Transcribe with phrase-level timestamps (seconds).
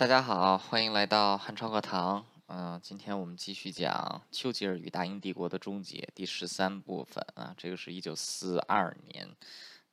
[0.00, 2.24] 大家好，欢迎来到汉超课堂。
[2.46, 9.28] 嗯，今天我们继续讲丘吉尔与大英帝国的终结第十三部分啊，这个是一九四二年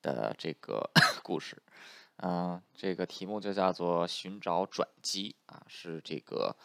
[0.01, 0.89] 的这个
[1.21, 1.61] 故事。
[2.23, 6.55] 嗯，这个题目就叫做寻找转机啊，是这个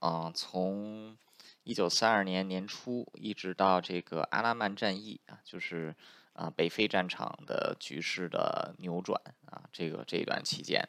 [0.00, 1.18] 嗯，从
[1.64, 5.92] 一九四二年年初一直到这个阿拉曼战役啊，就是
[6.34, 10.88] 啊北非战场的局势的扭转啊，这个这一段期间。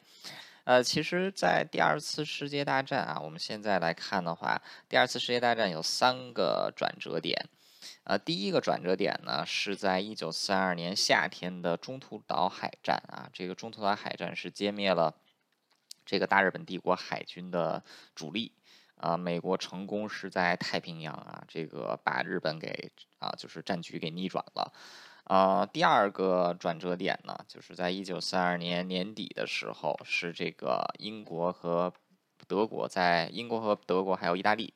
[0.64, 7.50] 呃，其实，在第二次世界大战啊，我们现在来看的话，第二次世界大战有三个转折点。
[8.04, 13.28] 呃，第一个转折点呢，是在一九四二年夏天的中途岛海战啊。
[13.30, 15.14] 这个中途岛海战是歼灭了
[16.06, 17.84] 这个大日本帝国海军的
[18.14, 18.52] 主力
[18.96, 19.18] 啊。
[19.18, 24.72] 美国成功是在太平洋啊，这个把日本给啊，就是战局给逆转了。
[25.24, 31.92] 呃，第二个转折点呢，就是在一九四二年年底的时候，是这个英国和
[32.46, 34.74] 德国在英国和德国还有意大利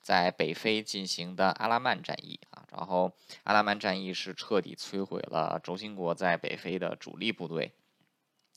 [0.00, 7.72] 在北非进行的阿拉曼战役啊，然后阿拉曼战役是彻底摧毁了轴心国在北非的主力部队。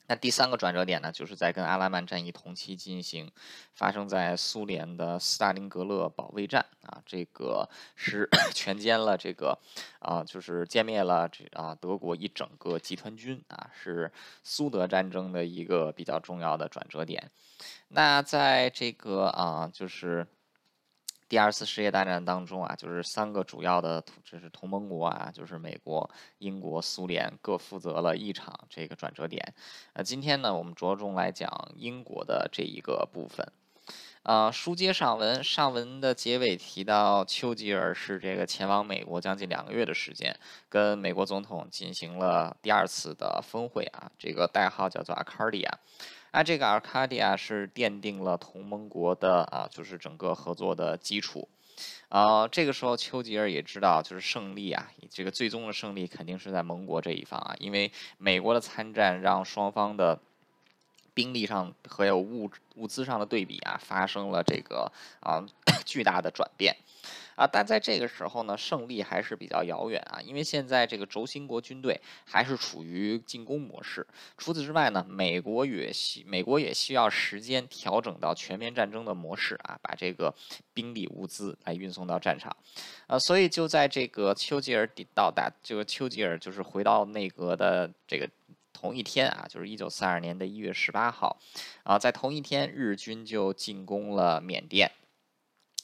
[0.06, 3.30] 那第三个转折点呢，就是在跟阿拉曼战役同期进行，
[3.72, 9.58] 发生在苏联的斯大林格勒保卫战啊，这个是 全歼了这个
[10.00, 17.30] 啊，就是歼灭了这啊德国一整个集团军啊，是苏德战争的一个比较重要的转折点。
[17.88, 20.26] 那在这个啊，就是。
[21.32, 29.42] 第二次世界大战当中啊，就是三个主要的，这是同盟国啊，就是美国、英国、苏联各负责了一场这个转折点。
[29.94, 33.50] 呃，今天呢，我们着重来讲英国的这一个部分。
[34.24, 45.78] 呃，书接上文，上文的结尾提到，丘吉尔是这个前往美国将近两个月的时间，跟美国总统进行了第二次的峰会啊，这个代号叫做阿卡迪亚。
[46.32, 51.48] 那这个阿卡迪亚是奠定了同盟国的啊，就是整个合作的基础。
[52.08, 60.20] 啊，这个时候丘吉尔也知道，就是胜利啊，这个最终的胜利肯定是在盟国这一方啊，因为美国的参战让双方的
[61.14, 64.90] 兵力上和有物物资上的对比啊，发生了这个
[65.20, 65.44] 啊
[65.84, 66.76] 巨大的转变。
[67.34, 74.06] 啊，但在这个时候呢，胜利还是比较遥远啊，因为现在这个轴心国军队还是处于进攻模式。
[74.36, 80.32] 除此之外呢，美国也需美国也需要时间调整到全面战争的模式啊，把这个
[80.74, 82.54] 兵力物资来运送到战场。
[83.06, 88.28] 呃，所以就在这个丘吉尔到达，这个丘吉尔就是回到内阁的这个
[88.82, 91.38] 同一天啊，就是一九四二年的一月十八号，
[91.84, 94.90] 啊，在同一天，日军就进攻了缅甸。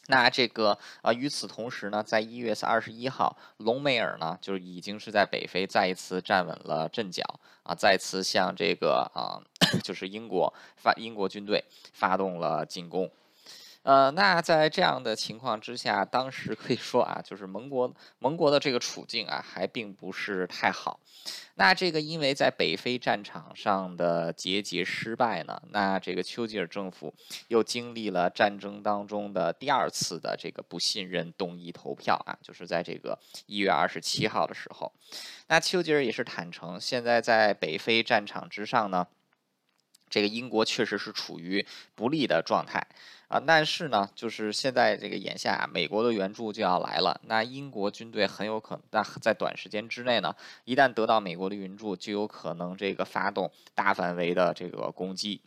[0.08, 7.22] 那这个啊，与此同时呢，在一月二十一号，隆美尔呢，就已经是在北非再一次站稳了阵脚
[7.62, 9.38] 啊，再次向这个啊，
[9.84, 13.08] 就是英国发英国军队发动了进攻。
[13.82, 21.00] 呃，那在这样的情况之下，当时可以说啊，就是盟国盟国的这个处境啊，还并不是太好。
[21.54, 27.14] 那这个因为在北非战场上的节节失败呢，那这个丘吉尔政府
[27.48, 34.92] 又经历了战争当中的第二次的这个不信任动议投票啊，就是在这个一月二十七号的时候，
[35.46, 39.06] 那丘吉尔也是坦诚，现在在北非战场之上呢。
[40.10, 42.82] 这个英国确实是处于不利的状态
[43.28, 50.34] 啊，但是呢，就是现在这个眼下，美国的援助就要来了，那英国军队很有可能在在短时间之内呢，
[50.64, 55.42] 一旦得到美国的援助，就有可能这个发动大范围的这个攻击。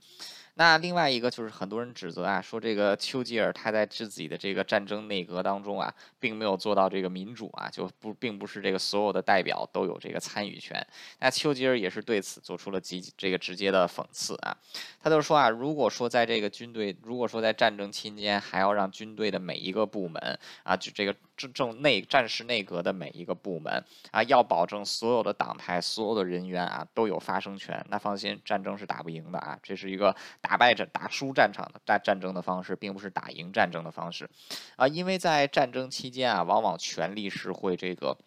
[0.62, 10.80] 那另外一个就是很多人指责啊，说这个丘吉尔他在自己的这个战争内阁当中啊，并没有做到这个民主啊，就不并不是这个所有的代表都有这个参与权。
[11.20, 14.56] 那丘吉尔也是对此做出了极这个直接的讽刺啊，
[15.02, 21.16] 他就说啊，如果说在这个军队，如果说在战争期间还要让军队的每一个部门啊，就这个。
[21.48, 27.84] 政政内战时内阁的每一个部门啊，要保证所有的党派、所有的人员啊都有发声权。
[27.90, 34.30] 那放心，战争是打不赢的啊，这是一个打败战、打输战场的战战争的方式，并不是打赢战争的方式
[34.76, 34.88] 啊。
[34.88, 38.18] 因为在战争期间啊，往往权力是会这个。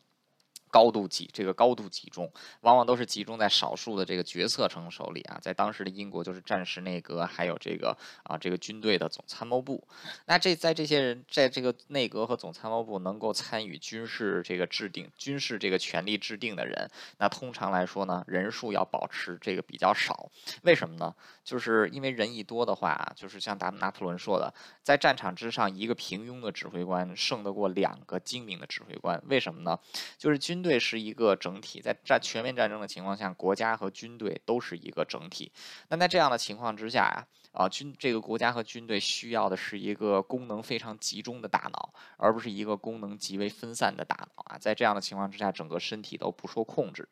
[0.75, 2.29] 高度集这个高度集中，
[2.62, 5.38] 往往都是集中在少数的这个决策层手里啊。
[5.41, 9.87] 在当时的英国，就是战时内阁，还有这个啊这个军队的总参谋部。
[10.26, 20.29] 那这在这些人在这个内阁和总参谋部能够参与军事这个制定、军事这个权力制定的人，那通常来说呢，人数要保持这个比较少。
[20.62, 21.15] 为什么呢？
[21.44, 29.23] 就是因为人一多的话，就是像达拿破仑说的，在战场之上，一个平庸的指挥官胜得过两个精明的指挥官。
[29.29, 29.79] 为什么呢？
[30.19, 30.63] 就是军。
[30.64, 35.52] 队是一个整体，在战全面战争的情况下，国家和军队都是一个整体。
[35.90, 44.58] 那在这样的情况之下呀，啊军这个国家和军队需要的是一个功能非常集中的大脑，而不是一个功能极为分散的大脑啊。
[44.58, 47.08] 在这样的情况之下，整个身体都不受控制。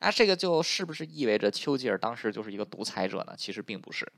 [0.00, 3.34] 那这个就是不是意味着丘吉尔当时就是一个独裁者呢？
[3.36, 4.10] 其实并不是。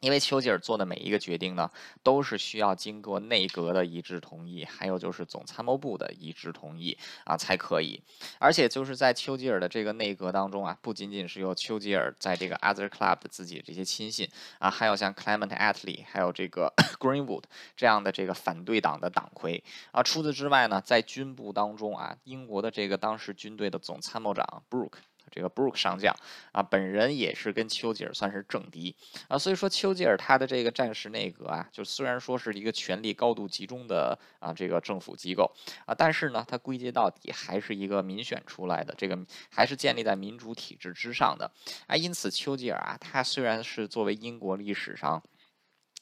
[0.00, 1.70] 因为丘吉尔做的每一个决定呢，
[2.02, 8.00] 都是需要经过内阁的一致同意，还有就是总参谋部的一致同意啊才可以。
[8.38, 14.28] 而且就是在丘吉尔的这个内阁当中啊，不仅仅是由丘吉尔在这个 Other Club 自己的这些亲信
[14.58, 17.44] 啊，还有像 Clement Attlee，还有这个 Greenwood
[17.76, 20.02] 这样的这个反对党的党魁啊。
[20.02, 24.98] 除此之外呢，在军部当中啊，英国的这个当时军队的总参谋长 Brooke。
[25.30, 26.14] 这个 Brook 上将
[26.52, 28.94] 啊，本人也是跟丘吉尔算是政敌
[29.28, 35.52] 啊，所以说丘吉尔他的这个战时内阁啊，就虽然说是一个权力高度集中的啊这个政府机构
[35.86, 39.18] 啊，但是呢，它归结到底还是一个民选出来的，这个
[39.50, 41.50] 还是建立在民主体制之上的
[41.86, 45.22] 啊，因此丘吉尔啊，他虽然是作为英国历史上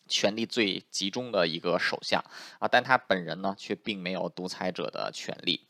[0.09, 2.25] 权力最集中的一个首相
[2.61, 5.67] 啊，但他本人呢，却并没有独裁者的权利。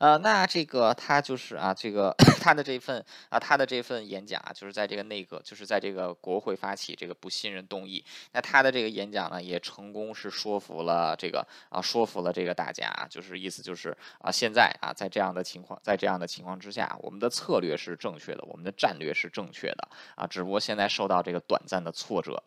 [0.00, 2.10] 呃，那这个他就是啊，这个
[2.40, 8.02] 他的这份啊，他的这份演讲啊，就是在这个内阁，就是在这个国会发起这个不信任动议。
[8.32, 22.42] 那他的这个演讲呢，也成功是说服了这个啊，说服了这个大家，就是意思就是啊，现在啊，在这样的情况，在这样的情况之下，我们的策略是正确的，我们的战略是正确的啊，只不过现在受到这个短暂的挫折。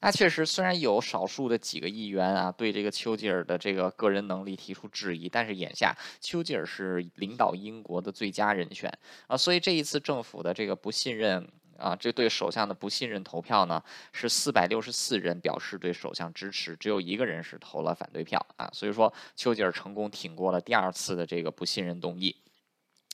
[0.00, 8.92] 那确实，虽然有少数的几个议员啊，对这个丘吉尔的这个个人能力提出质疑，但是眼下丘吉尔是领导英国的最佳人选。
[9.26, 13.82] 啊，所以这一次政府的这个不信任啊，这对首相的不信任投票呢，
[14.12, 18.44] 是四百六十四人表示对首相支持，只有一个人是投了反对票。
[18.56, 22.34] 啊，所以说丘吉尔成功挺过了第二次的这个不信任动议。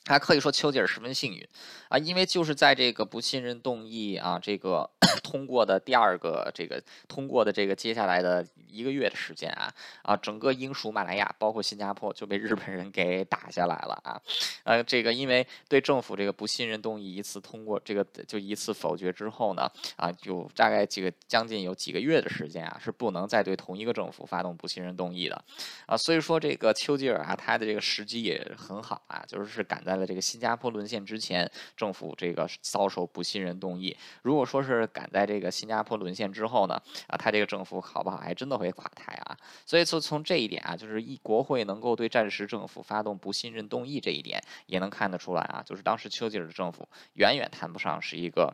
[0.06, 1.46] 还可以说丘吉尔十分幸运
[1.88, 4.88] 啊，因为就是在这个不信任动议啊，这个
[5.24, 9.72] 通过的第二个这个通过的这个接下来的一个月的时间啊
[10.02, 14.20] 啊，整个英属马来亚包括新加坡就被日本人给打下来了啊，
[14.64, 19.66] 呃，这个因为对政府这个不信任动议一次通过这个就一次否决之后呢
[19.96, 25.44] 啊，就大概几个将近有几个月的时间啊，是不能再对同一个政府发动不信任动议的
[25.86, 29.93] 啊，所以说这个丘吉尔啊，他的这个时机也很好啊，就是是赶在。
[29.94, 33.96] 在了这个新加坡沦陷之前，政府这个遭受不信任动议。
[34.22, 36.74] 如果说是赶在这个新加坡沦陷之后呢，
[37.06, 39.36] 啊，他这个政府好不好，还真的会垮台啊。
[39.64, 48.52] 所以从从这一点啊，就是一国会能够对战时政府发动不信任动议这一点，也能看得出来啊，就是当时丘吉尔的政府远远谈不上是一个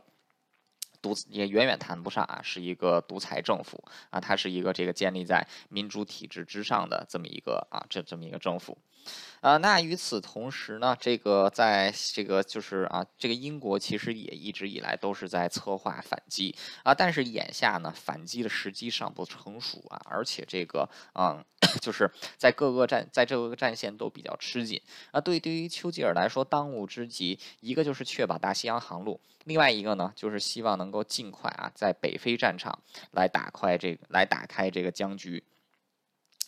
[1.01, 8.77] 独，也远远谈不上啊是一个独裁政府啊，它是一个这个建立在民主体制之上的这么一个啊这这么一个政府。
[9.41, 21.43] 啊，那与此同时呢，这个在这个就是啊，这个英国其实也一直以来都是在策划反击啊，但是眼下呢，反击的时机尚不成熟啊，而且这个嗯，
[21.81, 25.19] 就是在各个战在这个战线都比较吃紧啊。
[25.19, 32.77] 对，对于丘吉尔来说，当务之急一个就是确保大西洋航路，另外一个呢，就是希望能够尽快啊，在北非战场
[33.09, 35.43] 来打开这个来打开这个僵局。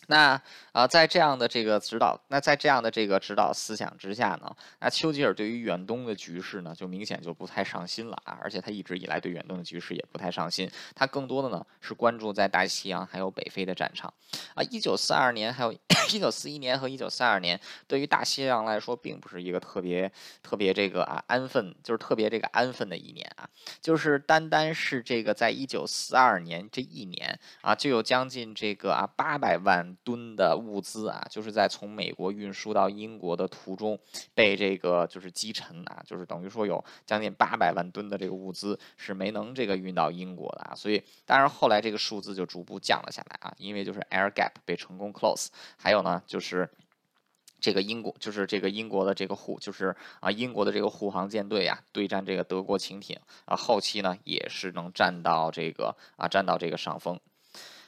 [0.08, 0.40] 那
[0.72, 14.12] 啊，在这样的这个指导，那在这样的这个指导思想之下呢，那丘吉尔对于远东的局势呢，就明显就不太上心了啊，而且他一直以来对远东的局势也不太上心，他更多的呢是关注在大西洋还有北非的战场
[14.54, 14.62] 啊。
[14.70, 15.72] 一九四二年还有
[16.12, 20.10] 一九四一年和一九四二年，对于大西洋来说，并不是一个特别
[20.42, 23.48] 特别这个啊安分，就是特别这个安分的一年啊，
[23.80, 29.93] 就是单单是这个在一九四二年这一年啊，就有将近这个啊八百万。
[30.02, 33.98] 吨的物资啊，就是在从美国运输到英国的途中
[34.34, 46.68] 被这个就是击沉啊，就是等于说有将近八百万吨的这个物资是没能这个运到英国的啊，所以当然后来这个数字就逐步降了下来啊，因为就是 Air Gap 被成功 close，还有呢就是
[47.60, 57.18] 这个英国就是这个英国的这个护就是啊英国的这个护航舰队啊对战这个德国潜艇啊，后期呢也是能占到这个啊占到这个上风。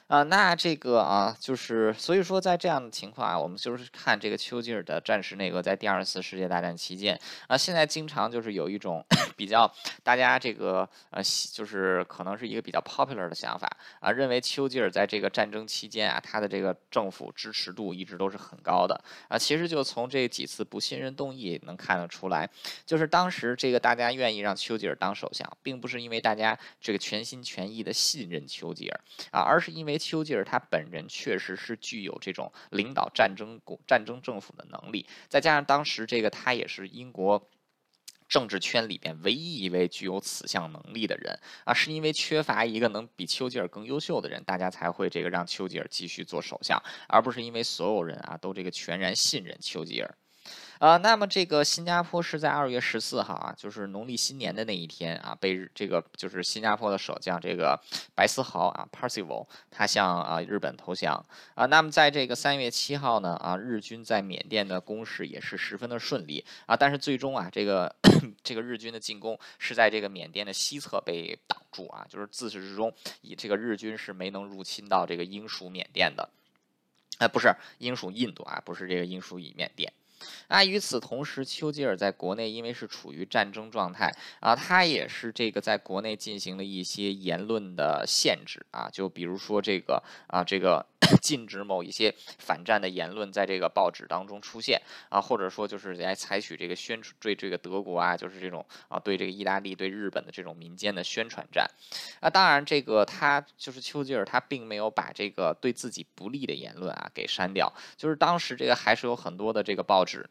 [0.07, 9.69] 啊，那这个啊，就是所以说，在这样的情况啊，我们就是看这个丘吉尔的战时内阁在第二次世界大战期间啊，现在经常就是有一种 比较
[10.03, 11.21] 大家这个呃，
[11.51, 18.97] 就是可能是一个比较 popular 的想法啊，认为丘吉尔在这个战争期间啊，他的这个政府支持度一直都是很高的
[19.27, 19.37] 啊。
[19.37, 22.49] 其实就从这几次不信任动议能看得出来，
[22.85, 28.99] 就是当时这个大家愿意让丘吉尔当首相，并不是因为大家这个全心全意的信任丘吉尔
[29.31, 29.96] 啊，而是因为。
[29.97, 37.49] 丘吉尔他本人确实是具有这种领导战争国战争政府的能力，再加上当时这个他也是英国。
[38.29, 46.77] 政治圈里边唯一一位具有此项能力的人啊，是因为缺乏一个能比丘吉尔更优秀的人，大家才会这个让丘吉尔继续做首相，
[47.07, 50.17] 而不是因为所有人啊都这个全然信任丘吉尔。
[50.79, 57.79] 啊，那么这个新加坡是在二月十四号啊，就是农历新年的那一天啊，被这个就是新加坡的首相这个
[58.13, 61.65] 白思豪啊 （Percival） 他向啊日本投降啊。
[61.65, 67.95] 那么在这个三月七号呢啊，日军在缅甸的攻势也是十分的顺利啊，但是最终啊，这个
[68.43, 76.29] 这个日军的进攻是在这个缅甸的西侧被挡住啊，就是自始至终以这个日军是没能入侵到这个英属缅甸的，
[77.17, 79.91] 哎，不是英属印度啊，不是这个英属以缅甸。
[80.47, 90.85] 啊，与此同时，丘吉尔在国内因为是处于战争状态啊，他也是这个在国内进行了一些言论的限制啊，就比如说这个啊，这个
[91.21, 101.69] 禁止某一些反战的言论在这个报纸当中出现啊，或者说就是来采取这个宣传对这个德国啊，就是这种啊对这个意大利、对日本的这种民间的宣传战
[102.19, 102.29] 啊。
[102.29, 110.29] 当然，这个他就是丘吉尔，他并没有把这个对自己不利的言论啊给删掉，就是当时这个还是有很多的这个报纸。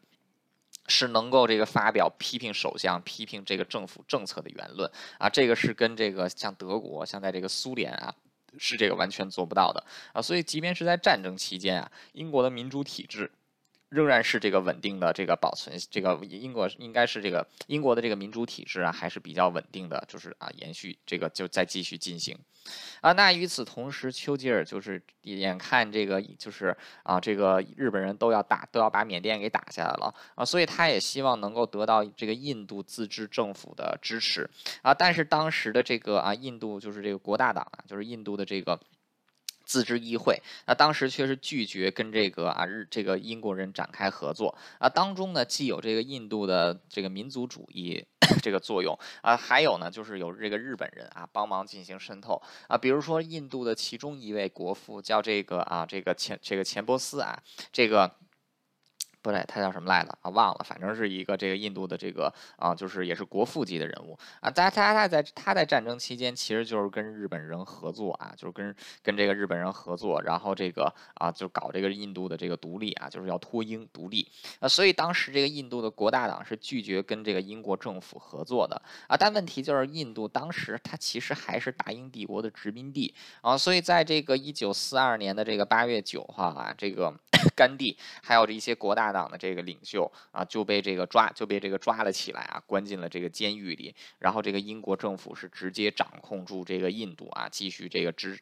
[0.89, 8.15] 是能够这个发表批评首相、批评这个政府政策的言论啊，这个是跟这个像德国、像在这个苏联啊，
[8.59, 9.83] 是这个完全做不到的
[10.13, 10.21] 啊。
[10.21, 13.31] 所以，即便是在战争期间啊，英国的民主体制。
[13.89, 22.37] 仍然是这个稳定的这个保存，这个英国应该是这个英国的这个民主体制啊，还是比较稳定的，就是啊延续这个就再继续进行
[22.99, 23.13] 啊。
[23.13, 34.49] 那与此同时，丘吉尔就是眼看这个就是啊这个日本人都要打都要把缅甸给打下来了啊，所以他也希望能够得到这个印度自治政府的支持
[34.81, 34.93] 啊。
[34.93, 38.77] 但是当时的这个啊印度就是这个国大党啊，就是印度的这个。
[39.67, 48.03] 自治议会，那当时却是拒绝跟这个啊日这个英国人展开合作啊，当中呢既有这个印度的这个民族主义
[48.41, 57.37] 这个作用啊，还有呢就是有这个日本人啊帮忙进行渗透啊，比如说印度的其中一位国父叫这个啊这个钱这个钱伯斯啊
[57.71, 58.09] 这个。
[59.21, 60.29] 不对，他叫什么来着啊？
[60.29, 64.49] 忘了，反正是一个这个印度的这个啊，就是也是国父级的人物啊。
[64.49, 74.25] 他他他在他在战争期间，其实就是跟日本人合作啊，就是跟跟这个日本人合作，然后这个啊就搞这个印度的这个独立啊，就是要脱英独立
[74.59, 74.67] 啊。
[74.67, 79.17] 所以当时这个印度的国大党是拒绝跟这个英国政府合作的啊。
[79.17, 87.13] 但问题就是印度当时它其实还是大英帝国的殖民地啊，所以在这个一九四二年的这个八月九号啊，这个。
[87.55, 93.95] 甘地还有这一些国大党的这个领袖啊，就被这个抓就被这个抓了起来啊，关进了这个监狱里。
[94.19, 98.39] 然后这个英国政府是直接掌控住这个印度啊，继续这个支，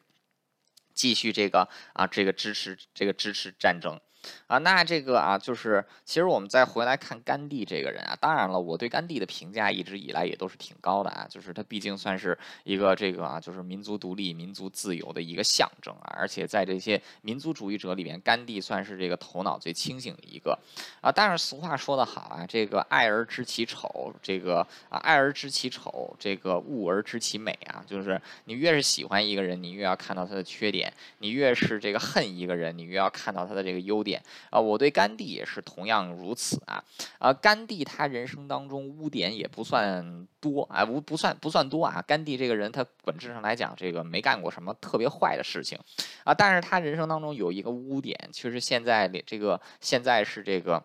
[0.94, 4.00] 继续这个啊这个支持这个支持战争。
[4.46, 20.58] 啊，那这个啊，就是其实我们再回来看甘地这个人啊，当然了，我对甘地的评价一直以来也都是挺高的啊，就是他毕竟算是一个这个啊，就是民族独立、民族自由的一个象征啊，而且在这些民族主义者里面，甘地算是这个头脑最清醒的一个
[21.00, 21.10] 啊。
[21.10, 34.15] 但是俗话说得好啊，这个爱而知其丑，这个啊爱而知其丑，这个恶而知其美啊，就是你越是喜欢一个人，你越要看到他的缺点；你越是这个恨一个人，你越要看到他的这个优点。
[34.50, 36.82] 啊，我对甘地也是同样如此啊。
[37.18, 42.02] 啊，甘地他人生当中污点也不算多啊，不不算不算多啊。
[42.06, 45.78] 甘地这个人，他本质上来讲，这个没干过什么特别坏的事情
[46.24, 46.34] 啊。
[46.34, 50.82] 但是他人生当中有一个污点，确实现在这个现在是这个。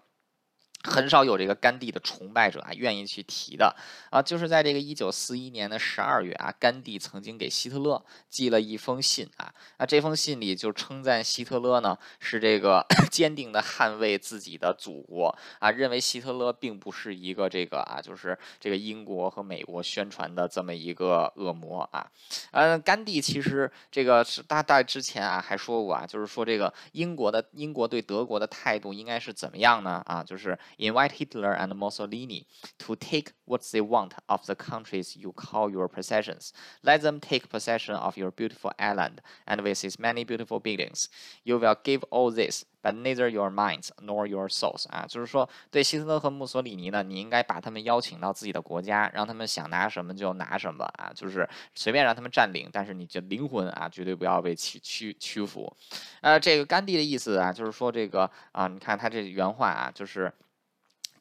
[0.83, 3.75] 很少有这个甘地的崇拜者啊，愿意去提的。
[4.09, 15.37] 啊，就是在这个一九四一年的十二月啊，甘地曾经给希特勒寄了一封信啊，那这封信里就称赞希特勒呢是这个 坚定的捍卫自己的祖国。
[15.59, 22.09] 啊，认为希特勒并不是一个这个啊，就是这个英国和美国宣传的这么一个恶魔啊，
[22.51, 30.01] 嗯，甘地其实这个是大大之前啊还说过啊，就是说这个英国的英国对德国的态度应该是怎么样呢？
[30.05, 30.57] 啊，就是。
[30.78, 32.46] invite Hitler and Mussolini
[32.78, 36.52] to take what they want of the countries you call your possessions.
[36.82, 41.08] Let them take possession of your beautiful island and with its many beautiful buildings.
[41.44, 55.74] You will give all this, but neither your minds nor your souls 啊，就是说，对希特勒和墨索里尼呢，你应该把他们邀请到自己的国家，让他们想拿什么就拿什么啊，就是随便让他们占领，但是你的灵魂啊，绝对不要被屈屈屈服。
[56.20, 60.32] 呃，这个甘地的意思啊，就是说这个啊，你看他这原话啊，就是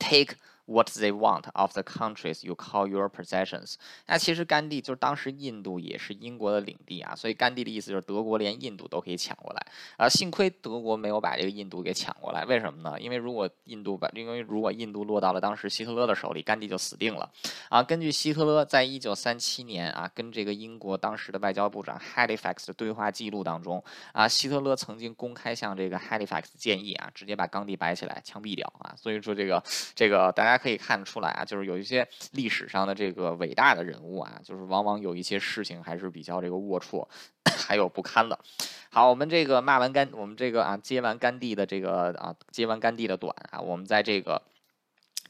[0.01, 0.35] Take。
[0.71, 3.75] What they want of the countries you call your possessions。
[4.07, 10.09] 那其实甘地就是当时印度也是英国的领地啊，所以甘地的意思就是德国连印度都可以抢过来啊。
[10.09, 13.01] 幸亏德国没有把这个印度给抢过来，为什么呢？
[13.01, 17.29] 因为如果印度把，因为如果印度落到了当时希特勒的手里，甘地就死定了
[17.69, 17.83] 啊。
[17.83, 28.95] 根据希特勒在一九三七年啊跟这个英国当时的外交部长 Halifax 的对话记录当中啊，希特勒曾经公开向这个 Halifax 建议啊，直接把甘地摆起来枪毙掉啊。
[28.97, 29.63] 所以说这个
[29.95, 37.07] 这个大家可以看得出来啊，就是有一些历史上的这个伟大的人物啊，就是往往有一些事情还是比较这个龌龊，
[37.67, 38.39] 还有不堪的。
[38.91, 44.43] 好，我们这个骂完甘，我们这个啊接完甘地的这个啊接完甘地的短啊，我们在这个。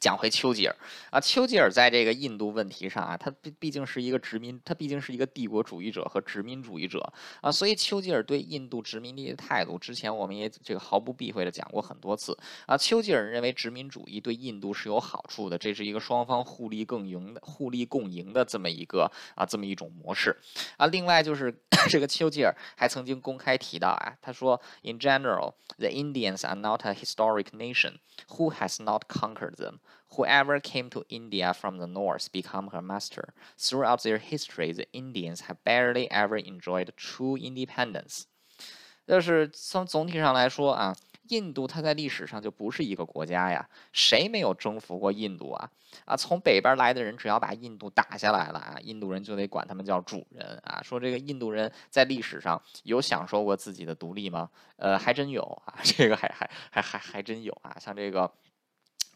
[0.01, 0.75] 讲回丘吉尔
[1.11, 12.77] 啊，丘吉尔在这个印度问题上啊，他毕毕竟是一个殖民，他毕竟是一个帝国主义者和殖民主义者啊，所以丘吉尔对印度殖民地的态度，之前我们也这个毫不避讳的讲过很多次啊。
[12.77, 20.35] 丘吉尔认为殖民主义对印度是有好处的，这是一个双方互利共赢的、互利共赢的这么一个啊这么一种模式
[20.79, 20.87] 啊。
[20.87, 21.55] 另外就是
[21.91, 27.97] 这个丘吉尔还曾经公开提到啊，他说：“In general, the Indians are not a historic nation
[28.29, 29.75] who has not conquered them.”
[30.17, 33.29] Whoever came to India from the north become her master.
[33.57, 38.25] Throughout their history, the Indians have barely ever enjoyed true independence.
[39.07, 40.97] 就是从总体上来说啊，
[41.29, 45.71] 印度它在历史上就不是一个国家呀，谁没有征服过印度啊？
[46.05, 50.83] 啊，从北边来的人只要把印度打下来了啊，印度人就得管他们叫主人啊。
[50.83, 54.51] 说这个印度人在历史上有享受过自己的独立吗？
[54.77, 58.33] 呃，还真有啊，这个还还还还还真有啊，像这个。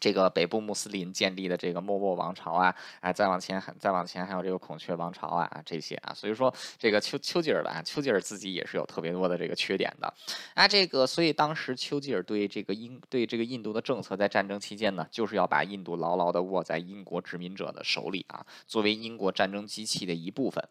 [0.04, 10.12] 这个北部穆斯林建立的这个莫卧王朝啊，哎，再往前还再往前还有这个孔雀王朝啊，这些啊，所以说这个丘丘吉尔吧，丘吉尔自己也是有特别多的这个缺点的
[10.52, 20.62] 啊，这个所以当时丘吉尔对这个英对这个印度的政策，在战争期间呢，就是要把印度牢牢的握在英国殖民者的手里啊，作为英国战争机器的一部分。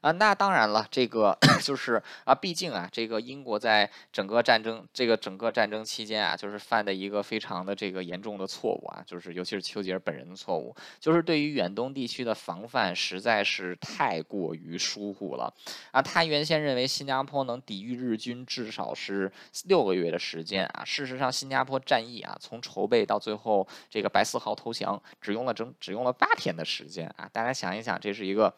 [0.00, 15.52] 啊，那当然了，这个 就是啊，毕竟啊，这个英国在整个战争这个整个战争期间啊，就是犯的一个非常的这个严重的错误啊，就是尤其是丘吉尔本人的错误，就是对于远东地区的防范实在是太过于疏忽了
[15.90, 16.00] 啊。
[16.00, 19.32] 他原先认为新加坡能抵御日军至少是
[19.64, 27.28] 六个月的时间啊，事实上新加坡战役啊，从筹备到最后这个白四号投降，只用了整只用了八天的时间啊。
[27.32, 28.54] 大家想一想，这是一个。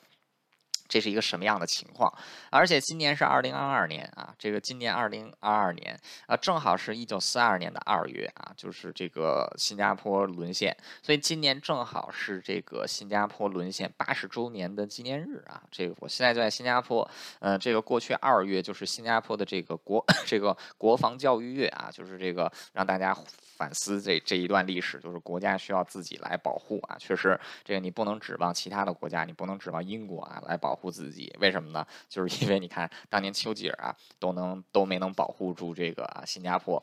[0.88, 2.12] 这是一个什么样的情况？
[2.50, 15.62] 而且今年是二零二二年啊，这个今年二零二二年啊，正好是一九四二年的二月啊，就是这个新加坡沦陷，所以今年正好是这个新加坡沦陷八十周年的纪念日啊。
[15.70, 17.08] 这个我现在就在新加坡，
[17.40, 23.16] 呃，这个过去二月就是新加坡的这个国 这个国防教育月啊，就是这个让大家。
[23.58, 26.96] 反思这这一段历史，就是国家需要自己来保护啊。
[26.96, 31.34] 确实，这个你不能指望其他的国家，你不能指望英国啊来保护自己。
[31.40, 31.84] 为什么呢？
[32.08, 36.80] 就是因为你看，当年丘吉尔啊都能都没能保护住这个啊新加坡。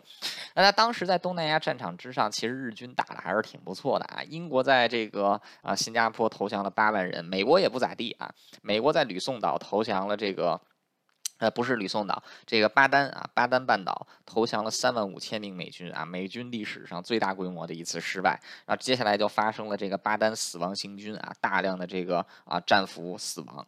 [0.53, 4.21] 那他当时在东南亚战场之上，其实日军打的还是挺不错的啊。
[4.23, 8.29] 英国在这个啊新加坡投降了八万人，美国也不咋地啊。
[8.61, 10.59] 美国在吕宋岛投降了这个。
[11.37, 18.39] 呃，不是吕宋岛，这个巴丹啊，巴丹半岛投降了三万五千名美军啊，美军历史上最大规模的一次失败。
[18.65, 23.67] 然后接下来就发生了这个巴丹死亡行军啊，大量的这个啊战俘死亡。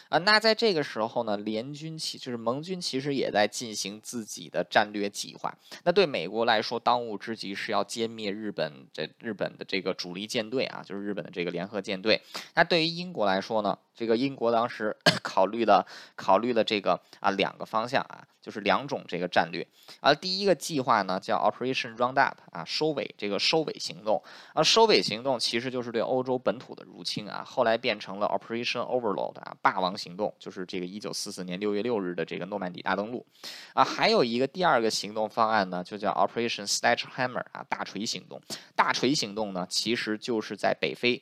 [0.11, 5.57] 啊，那在这个时候呢，联军其就是盟军其实也在进行自己的战略计划。
[5.85, 12.21] 那对美国来说，当务之急是要歼灭日本这日本的这个主力舰队啊，就是日本的这个联合舰队。
[12.55, 14.93] 那对于英国来说呢，这个英国当时
[15.23, 18.27] 考虑了考虑了这个啊两个方向啊。
[18.41, 19.67] 就是两种这个战略
[19.99, 24.19] 啊，第一个计划呢叫 Operation Roundup 啊，收尾这个收尾行动
[24.55, 33.23] 啊，收尾行动其实就是对欧洲本土的入侵啊，后来变成了 Operation Overlord 啊，霸王行动，就是这个一九四四年六月六日的这个诺曼底大登陆
[33.73, 38.41] 啊，还有一个第二个行动方案呢，就叫 Operation Sledgehammer 啊，大锤行动，
[38.75, 41.21] 大锤行动呢，其实就是在北非。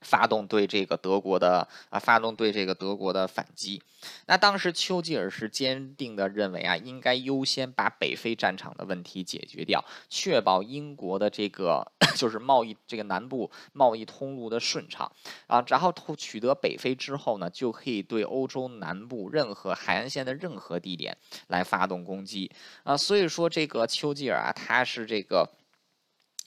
[0.00, 3.82] 发动对这个德国的啊，发动对这个德国的反击。
[4.26, 11.84] 那当时丘吉尔是坚定的认为啊，应该优先把北非战场的问题解决掉，确保英国的这个
[12.14, 15.10] 就是贸易这个南部贸易通路的顺畅
[15.48, 15.64] 啊。
[15.66, 21.16] 然后取得北非之后呢，就可以对欧洲南部任何海岸线的任何地点
[21.48, 22.48] 来发动攻击
[22.84, 22.96] 啊。
[22.96, 25.48] 所以说这个丘吉尔啊，他是这个。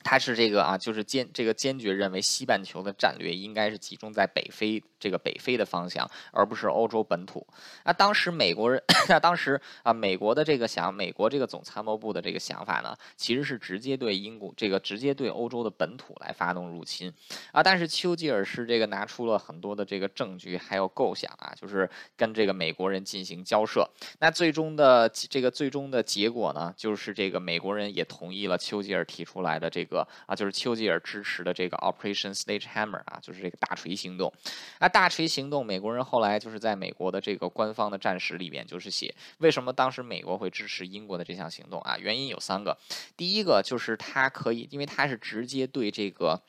[0.03, 7.45] 他是这个啊，就是坚这个坚决认为西半球的战略应该是集中在北非这个北非的方向，而不是欧洲本土。
[7.85, 17.11] 那当时美国人， 那当时啊，美国的这个想，美国这个总参谋部的这个想法呢，其实是直接对英国这个直接对欧洲的本土来发动入侵
[17.51, 17.61] 啊。
[17.63, 23.87] 但是丘吉尔是这个拿出了很多的这个证据还有构想啊，就是跟这个美国人进行交涉。
[24.19, 34.33] 那最终的这个最终的结果呢，就是这个美国人也同意了丘吉尔提出来的这个个啊，就是丘吉尔支持的这个 Operation Stage Hammer 啊，就是这个大锤行动。
[34.79, 41.97] 那大锤行动，美国人后来就是在美国的这个官方的战史里边，就是写为什么当时美国会支持英国的这项行动啊？
[41.97, 42.77] 原因有三个，
[43.17, 46.41] 第一个就是它可以，因为它是直接对这个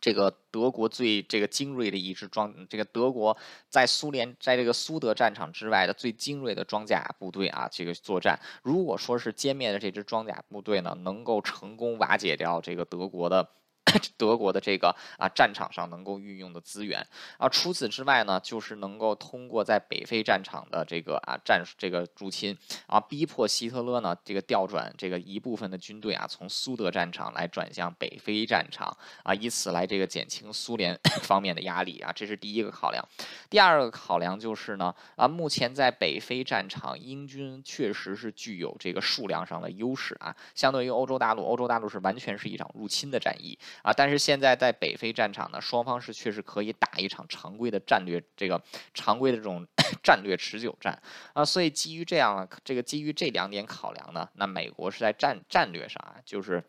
[0.00, 3.36] 这个德国最这个精锐的一支装，这个德国
[3.68, 13.48] 在苏联在这个苏德战场之外的最精锐的装甲部队啊，这个作战，如果说是歼灭的这支装甲部队呢，能够成功瓦解掉这个德国的。
[14.16, 17.04] 德国的这个啊战场上能够运用的资源
[17.38, 33.04] 啊，除此之外呢，就是能够通过在北非战场的这个啊战这个入侵啊，逼迫希特勒呢这个调转这个一部分的军队啊，从苏德战场来转向北非战场啊，以此来这个减轻苏联 方面的压力啊，这是第一个考量。
[33.48, 43.58] 第二个考量就是呢啊，目前在北非战场，英军确实是具有这个数量上的优势啊，相对于欧洲大陆，欧洲大陆是完全是一场入侵的战役。
[43.82, 48.62] 啊，但是现在在北非战场呢，双方是确实可以打一场常规的战略，这个
[48.94, 49.66] 常规的这种
[50.02, 51.00] 战略持久战。
[51.32, 56.62] 啊，所以基于这样，这个基于这两点考量呢，那美国是在战战略上啊，就是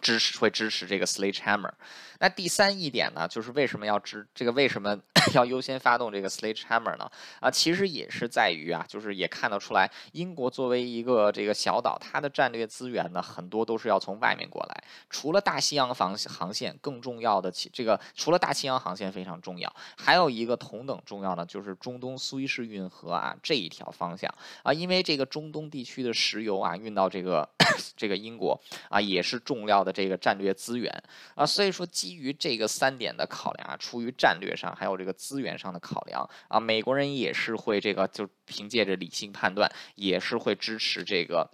[0.00, 1.70] 支持会支持这个 Sledgehammer。
[2.18, 4.52] 那第三一点呢，就是为什么要支这个？
[4.52, 4.98] 为什么
[5.34, 7.10] 要优先发动这个 Sledgehammer 呢？
[7.40, 14.84] 啊，其实也是在于啊，就是也看得出来，英国作为一个这个小岛，它的战略资源呢，很多都是要从外面过来。
[15.08, 24.30] 除了大西洋防航线，更重要的其这个除了大西洋航线非常重要，还有一个同等重要的就是中东苏伊士运河啊这一条方向
[24.62, 27.48] 啊，因为这个中东地区的石油啊运到这个
[27.96, 28.60] 这个英国
[28.90, 30.90] 啊也是重要的这个战略资源
[31.34, 41.50] 啊，所以说基于这个三点的考量啊，出于战略上还有这个资源上的考量啊，美国人也是会这个就凭借着理性判断，也是会支持这个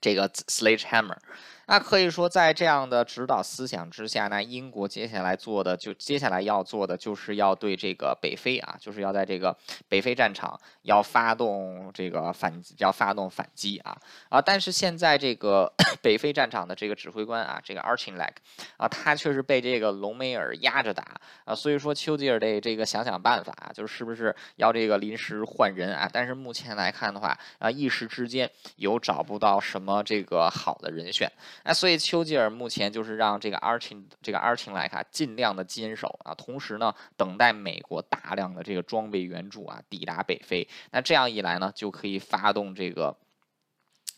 [0.00, 1.18] 这个 Sledgehammer。
[1.66, 9.56] 那可以说，在这样的指导思想之下，那英国接下来做的就接下来要做的就是要对这个北非啊，就是要在这个
[9.88, 13.96] 北非战场要发动这个反要发动反击啊
[14.28, 14.42] 啊！
[14.42, 15.72] 但是现在这个
[16.02, 18.32] 北非战场的这个指挥官啊，这个 Archinglag
[18.76, 26.08] 啊，他却是被这个隆美尔压着打啊，所以说丘吉尔得这个想想办法，就是是不是要这个临时换人啊？
[26.12, 31.30] 但是目前来看的话啊，一时之间有找不到什么这个好的人选。
[31.62, 40.68] 那所以丘吉尔目前就是让这个阿廷这个 Archie 来看，尽量的坚守啊，同时呢，等待美国大量的这个装备援助啊抵达北非。
[40.90, 43.16] 那这样一来呢，就可以发动这个，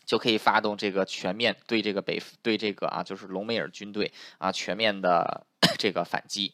[0.05, 5.45] 就可以发动这个全面对这个北对这个啊，就是隆美尔军队啊全面的
[5.77, 6.53] 这个反击。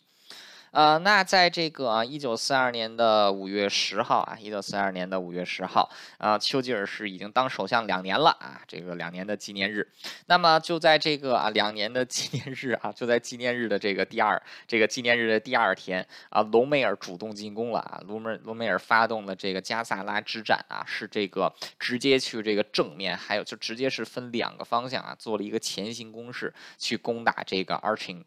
[0.74, 9.88] 呃，那在这个啊，一九四二年的五月十号啊，一九四二年的五月十号啊，丘吉尔是已经当首相两年了啊，这个两年的纪念日。
[10.26, 28.24] 那么就在这个啊两年的纪念日啊，就在纪念日的这个第二这个纪念日的第二天啊，隆美尔主动进攻了啊，隆美隆美尔发动了这个加萨拉之战啊，是这个直接去这个正面，还有就直接是分两个方向啊，做了一个前行攻势去攻打这个 Arching。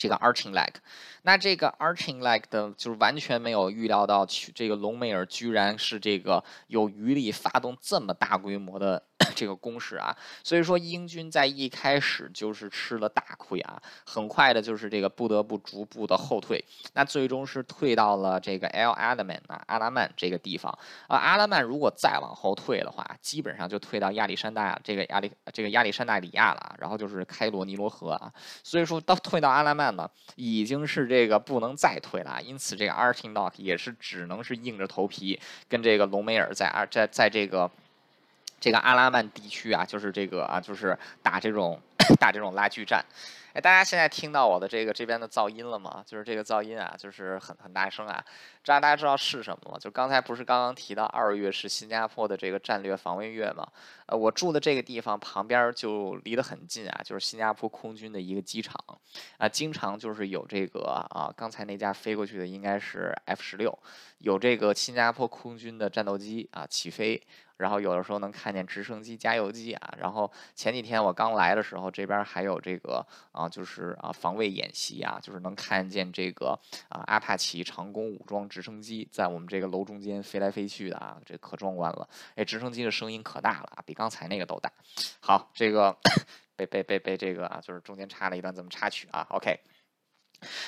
[0.00, 0.72] 这个 Arching Leg，
[1.24, 9.02] 那这个 Arching Leg 的，就是完全没有预料到，去这个隆美尔居然是这个有余力发动这么大规模的。
[9.36, 20.76] 这个攻势啊，所以说英军在一开始就是吃了大亏啊，很快的就是这个不得不逐步的后退，那最终是退到了这个 El Alamein 啊阿拉曼这个地方。
[21.06, 28.32] 啊，阿拉曼如果再往后退的话，基本上就退到亚历山大这个亚历这个亚历山大里亚了，然后就是开罗尼罗河啊，
[28.64, 37.70] 所以说到退到阿拉曼呢，已经是这个不能再退了，因此这个 Artindock 也是只能是硬着头皮跟这个隆美尔在啊在在这个。
[38.62, 41.80] 这个阿拉曼地区啊，就是这个啊，就是打这种
[42.18, 43.04] 打这种拉锯战。
[43.52, 46.04] 哎，大家现在听到我的这个这边的噪音了吗？
[46.06, 48.24] 就是这个噪音啊，就是很很大声啊。
[48.62, 49.76] 这样大家知道是什么吗？
[49.76, 53.66] 就刚才不是刚刚提到二月是新加坡的这个战略防卫月吗？
[54.06, 58.76] 呃，我住的这个地方旁边就离得很近啊，就是新加坡空军的一个机场
[59.38, 63.76] 啊，经常就是有这个啊，刚才那架飞过去的应该是 F 十六，
[64.18, 67.20] 有这个新加坡空军的战斗机啊起飞。
[67.60, 82.08] 然后有的时候能看见直升机加油机啊，然后前几天我刚来的时候，这边还有这个啊，就是啊防卫演习啊，就是能看见这个啊阿帕奇长弓武装直升机在我们这个楼中间飞来飞去的啊，这可壮观了。
[82.34, 84.72] 哎，直升机的声音可大了啊，比刚才那个都大。
[85.20, 85.94] 好，这个
[86.56, 89.26] 被被被被这个啊，就是中间插了一段这么插曲啊。
[89.30, 89.60] OK，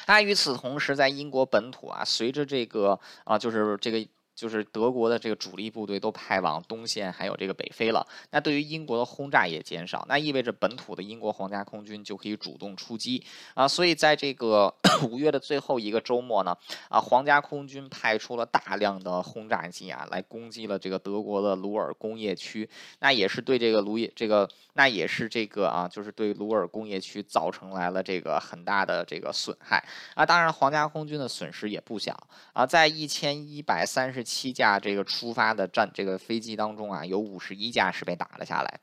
[0.07, 4.07] 那与此同时，在英国本土啊，随着这个啊，就是这个。
[4.35, 8.07] 就是德国的这个主力部队都派往东线，还有这个北非了。
[8.31, 13.23] 那对于英国的轰炸也减少，那意味着本土的英国皇家空军就可以主动出击
[13.55, 13.69] 啊。
[13.69, 14.75] 所以在这个
[15.11, 16.57] 五月的最后一个周末呢，
[16.89, 22.69] 啊，皇家空军派出了大量的轰炸机啊，来攻击了这个德国的鲁尔工业区。
[23.01, 30.25] 那也是对这个鲁也这个，那也是这个啊，就是对鲁尔工业区造成来了这个很大的这个损害啊。
[30.25, 32.19] 当然，皇家空军的损失也不小
[32.55, 34.22] 啊，在一千一百三十。
[34.23, 38.81] 七架这个出发的战这个飞机当中啊，有五十一架是被打了下来，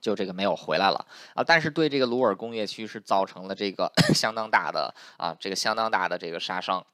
[0.00, 1.44] 就这个没有回来了啊。
[1.44, 6.84] 但是对这个鲁尔工业区是造成了这个 相当大的啊，这个相当大的这个杀伤。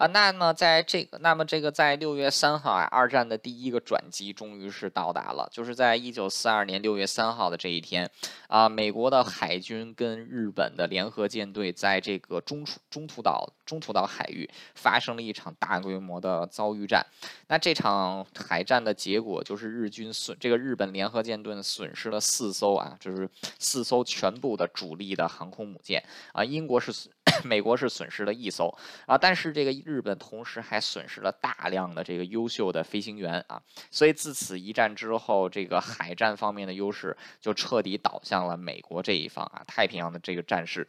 [0.00, 8.10] 啊，那么在这个，那么这个在六月三号啊，二战的第一个转机终于是到达了，就是在一九四二年六月三号的这一天，
[8.48, 17.04] 啊，美国的海军跟日本的联合舰队在这个中途中途岛中途岛海域发生了一场大规模的遭遇战。
[17.48, 26.02] 那这场海战的结果就是日军损这个日本联合舰队损失了四艘啊，就是四艘全部的主力的航空母舰。
[26.32, 26.90] 啊，英国是
[27.44, 28.74] 美国是损失了一艘。
[29.04, 40.86] 啊，但是这个日本同时还损失了大量的这个优秀的飞行员啊，所以自此一战之后，这个海战方面的优势就彻底倒向了美国这一方啊，太平洋的这个战事。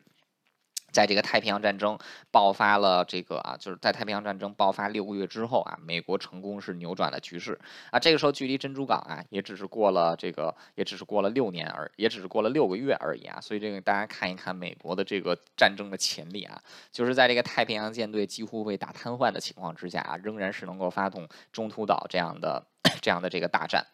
[0.92, 1.98] 在这个太平洋战争
[2.32, 7.60] 爆发了，这个啊，就是在太平洋战争爆发六个月之后啊，美国成功是扭转了局势
[7.92, 8.00] 啊。
[8.00, 13.40] 这个时候距离珍珠港啊，也只是过了这个，也只是过了六年而，也只是过了六个月而已啊。
[13.42, 22.66] 所以这个大家看一看美国的这个战争的潜力啊，就是在这个太平洋舰队几乎被打瘫痪的情况之下啊，仍然是能够发动中途岛这样的
[23.02, 23.86] 这样的这个大战。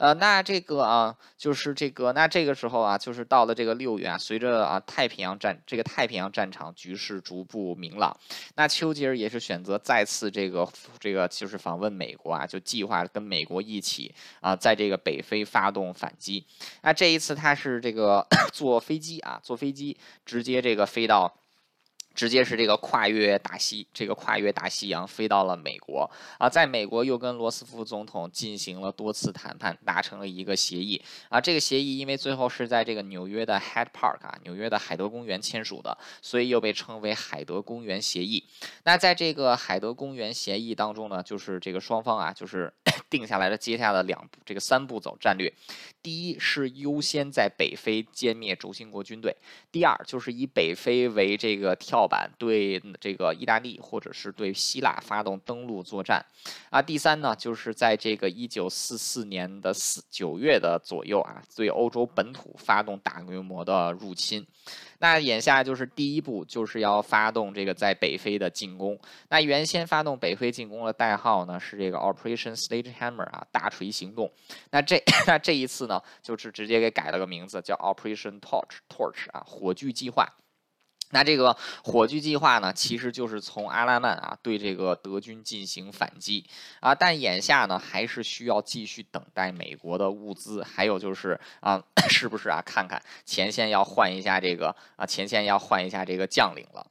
[0.00, 8.16] 呃，那这个啊，就是这个，那这个时候啊，就是到了这个六月啊，随着啊太平洋战这个太平洋战场局势逐步明朗，
[8.54, 10.66] 那丘吉尔也是选择再次这个
[10.98, 16.46] 这个就是访问美国啊，就计划跟美国一起啊，在这个北非发动反击。
[16.80, 21.30] 那这一次他是这个 坐飞机啊，坐飞机直接这个飞到。
[22.20, 26.06] 直接是这个跨越大西，这个跨越大西洋飞到了美国
[26.36, 31.40] 啊，在美国又跟罗斯福总统进行了多次谈判，达成了一个协议啊。
[31.40, 38.44] 这个协议因为最后是在这个纽约的 Head Park 啊，纽约的海德公园签署的，所以又被称为海德公园协议。
[38.84, 42.70] 那在这个海德公园协议当中呢，就是这个双方啊，就是
[43.10, 45.52] 定下来了接下来的两步，这个三步走战略。
[46.02, 49.36] 第一是优先在北非歼灭轴心国军队，
[49.70, 56.24] 第二就是以北非为这个跳板，对这个意大利或者是对希腊发动登陆作战，
[56.70, 64.46] 啊，第三呢就是在这个一九四四年的四九月的左右啊，对欧洲本土发动大规模的入侵。
[65.00, 68.98] 那眼下就是第一步，就是要发动这个在北非的进攻。
[69.30, 74.30] 那原先发动北非进攻的代号呢是这个 Operation Stage Hammer 啊，大锤行动。
[74.70, 80.26] 那这 那这一次呢，就是直接给改了个名字，叫 Operation Torch Torch 啊，火炬计划。
[81.10, 86.44] 那这个火炬计划呢，其实就是从阿拉曼啊对这个德军进行反击
[86.80, 92.62] 啊，但眼下呢还是需要继续等待美国的物资，还有就是啊， 是不是啊？
[92.64, 96.86] 看看前线要换一下这个啊，前线要换一下这个将领了。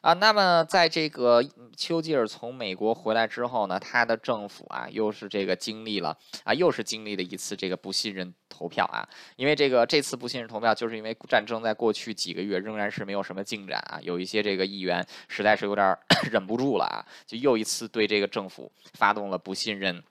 [0.00, 1.42] 啊，那么在这个
[1.76, 9.08] 丘吉尔从美国回来之后呢，他的政府啊，又是这个经历了啊，又是经历了一次这个不信任投票啊。
[9.36, 15.96] 因为这个这次不信任投票，就是因为战争在过去几个月仍然是没有什么进展啊，有一些这个议员实在是有点
[16.30, 20.02] 忍不住了啊，就又一次对这个政府发动了不信任。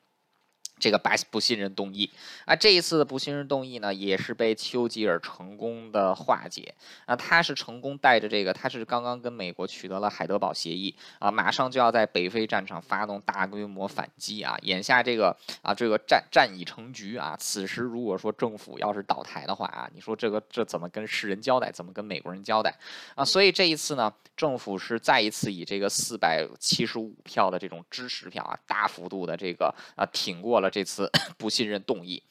[0.82, 2.10] 这个白不信任动议
[2.46, 6.74] 啊，这一次的不信任动议呢，也是被丘吉尔成功的化解
[7.06, 7.16] 啊。
[7.16, 14.58] 他是成功带着这个，他是刚刚跟美国取得了海德堡协议啊，马上就要在北非战场发动大规模反击啊。
[14.64, 17.38] 眼下这个啊，这个战战已成局啊。
[17.40, 21.72] 此时如果说政府要是倒台的话啊，你说这个这怎么跟世人交代？
[21.72, 22.76] 怎么跟美国人交代
[23.14, 23.24] 啊？
[23.24, 30.71] 所以这一次呢，政府是再一次以这个四百七十五票的这种支持票啊，大幅度的这个啊挺过了。
[30.72, 32.24] 这次 不信任动议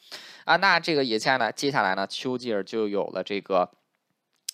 [0.44, 3.70] 啊，那这个也下来，接下来呢，丘吉尔就有了这个。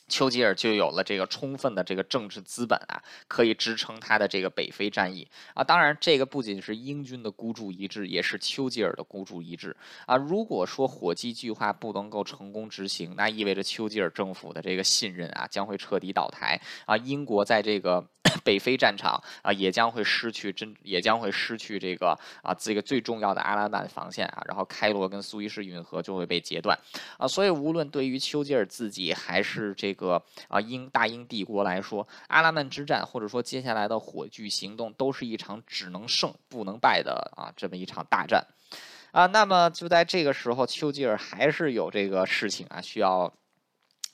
[0.09, 5.65] 丘吉尔就有了这个充分的这个政治资本啊，可以支撑他的这个北非战役啊。
[5.65, 10.17] 当然，这个不仅是英军的孤注一掷，也是丘吉尔的孤注一掷啊。
[10.17, 16.97] 如果说火鸡计划不能够成功执行，那意味着丘吉尔政府的这个信任啊将会彻底倒台啊。
[16.97, 18.09] 英国在这个
[18.45, 24.43] 北非战场啊也将会失去真，也将会失去这个啊这个最重要的阿拉曼防线啊。
[24.47, 26.79] 然后开罗跟苏伊士运河就会被截断
[27.19, 27.27] 啊。
[27.27, 38.47] 所以，无论对于丘吉尔自己还是这个啊，英大英帝国来说，阿拉曼之战或者说接下来的火炬行动，都是一场只能胜不能败的啊这么一场大战，
[39.13, 43.33] 啊，那么就在这个时候，丘吉尔还是有这个事情啊需要。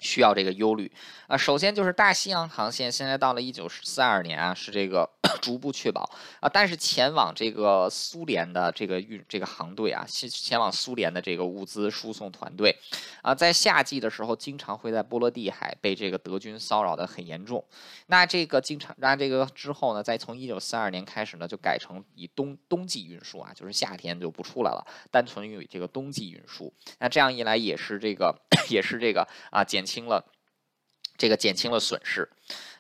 [0.03, 0.91] 需要这个忧虑
[1.29, 5.09] 啊，首先就是大西洋航线现在到了一九四二年啊，是这个
[5.41, 6.03] 逐步确保
[6.41, 12.77] 啊，但是前往这个苏联的这个运这个航队啊，前前往苏联的这个物资输送团队
[13.23, 17.65] 啊，在夏季的时候经常会在波罗的海被这个德军骚扰的很严重。
[18.09, 26.73] 那这个经常那这个之后呢，再从一九四二年开始呢，就改成以冬冬季运输啊，就是夏天就不出来了，单纯用这个冬季运输。
[26.99, 28.35] 那这样一来也是这个
[28.69, 29.92] 也是这个啊减轻。
[29.93, 30.25] 轻了，
[31.19, 32.29] 这个减轻了损失，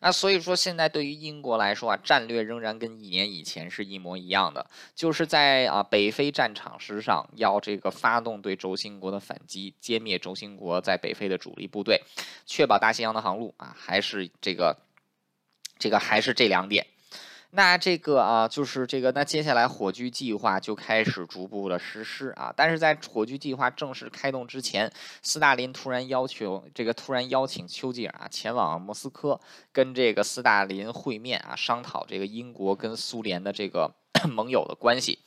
[0.01, 12.03] 那所以说现在对于英国来说啊，战略仍然跟一年以前是一模一样的，就是在啊北非战场之上要这个发动对轴心国的反击，歼灭轴心国在北非的主力部队，
[12.46, 14.79] 确保大西洋的航路啊，还是这个
[15.79, 16.87] 这个还是这两点。
[17.54, 22.50] 那这个啊，就是这个，那接下来火炬计划就开始逐步的实施啊。
[22.56, 29.38] 但是在火炬计划正式开动之前，斯大林突然要求这个突然邀请丘吉尔啊前往莫斯科，
[29.70, 33.92] 跟这个斯大林会面啊，商讨这个英国跟苏联的这个
[34.32, 35.18] 盟友的关系。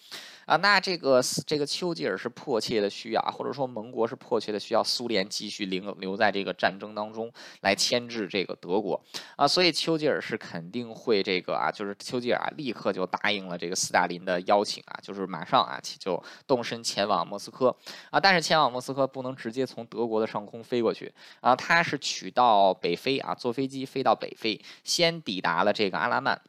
[0.45, 7.31] 啊，那这个这个丘吉尔是迫切的需要，或者说盟国是迫切的需要苏联继续留留在这个战争当中
[7.61, 9.03] 来牵制这个德国。
[9.35, 17.75] 啊，所以丘吉尔是肯定会这个啊，就是丘吉尔啊立刻就答应了这个斯大林的邀请啊，就是马上啊就动身前往莫斯科。
[18.11, 21.11] 啊，但是前往莫斯科不能直接从德国的上空飞过去。
[21.41, 26.39] 啊，他是取到北非啊，坐飞机飞到北非，先抵达了这个阿拉曼，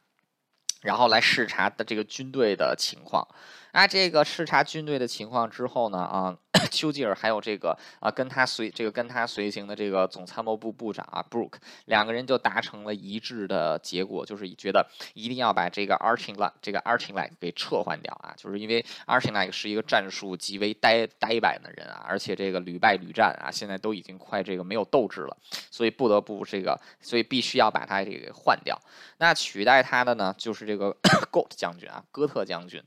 [0.81, 3.27] 然后来视察的这个军队的情况。
[3.71, 5.99] 啊这个视察军队的情况之后呢？
[5.99, 6.37] 啊，
[6.71, 11.53] 丘吉尔还有这个啊，跟他随这个跟他随行的这个总参谋部部长啊，Brook
[11.85, 25.37] 两个人就达成了一致的结果，就是觉得一定要把这个 Arching Like 这个 Arching Like 给撤换掉啊，就是因为 Arching Like 是一个战术极为呆呆板的人啊，而且这个屡败屡战啊，现在都已经快这个没有斗志了，
[25.69, 28.79] 所以不得不这个，所以必须要把他这个换掉。
[29.19, 30.95] 那取代他的呢，就是这个
[31.31, 32.81] Got 将军啊，哥特将军。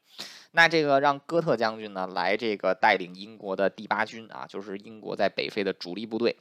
[0.53, 6.37] 那这个让哥特将军呢来这个带领英国的第八军啊，就是英国在北非的主力部队，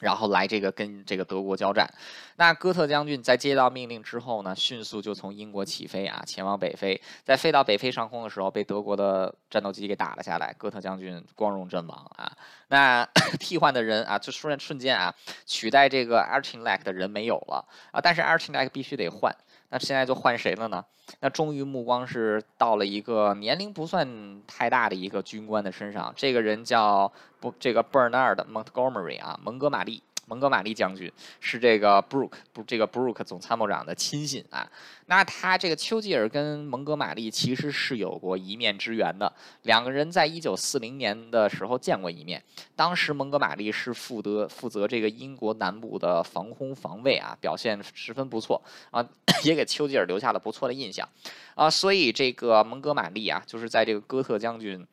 [0.00, 1.88] 然后来这个跟这个德国交战。
[2.36, 7.00] 那哥特将军在接到命令之后呢，迅速就从英国起飞啊，前往北非。
[7.22, 12.36] 在飞到北非上空的时候，被德国的战斗机给打了下来，哥特将军光荣阵亡啊。
[12.68, 13.08] 那
[13.38, 15.14] 替换的人啊，就瞬瞬间啊，
[15.46, 19.32] 取代这个 Archilek 的人没有了啊，但是 Archilek 必须得换。
[19.72, 20.84] 那现在就换谁了呢？
[21.20, 30.02] 那终于目光是到了一个年龄不算太大的一个军官的身上，这个人叫不这个 Bernard Montgomery 啊，蒙哥马利。
[30.32, 34.66] 蒙哥马利将军是这个 Brook 不这个 Brook 总参谋长的亲信啊。
[35.04, 39.30] 那他这个丘吉尔跟蒙哥马利其实是有过一面之缘的，
[39.64, 42.42] 两个人在一九四零年的时候见过一面。
[42.74, 49.06] 当时蒙哥马利是负责负责这个英国南部的防空防卫啊，表现十分不错啊，
[49.44, 51.06] 也给丘吉尔留下了不错的印象
[51.54, 51.68] 啊。
[51.68, 54.86] 所以这个蒙哥马利啊，就是在这个哥特将军。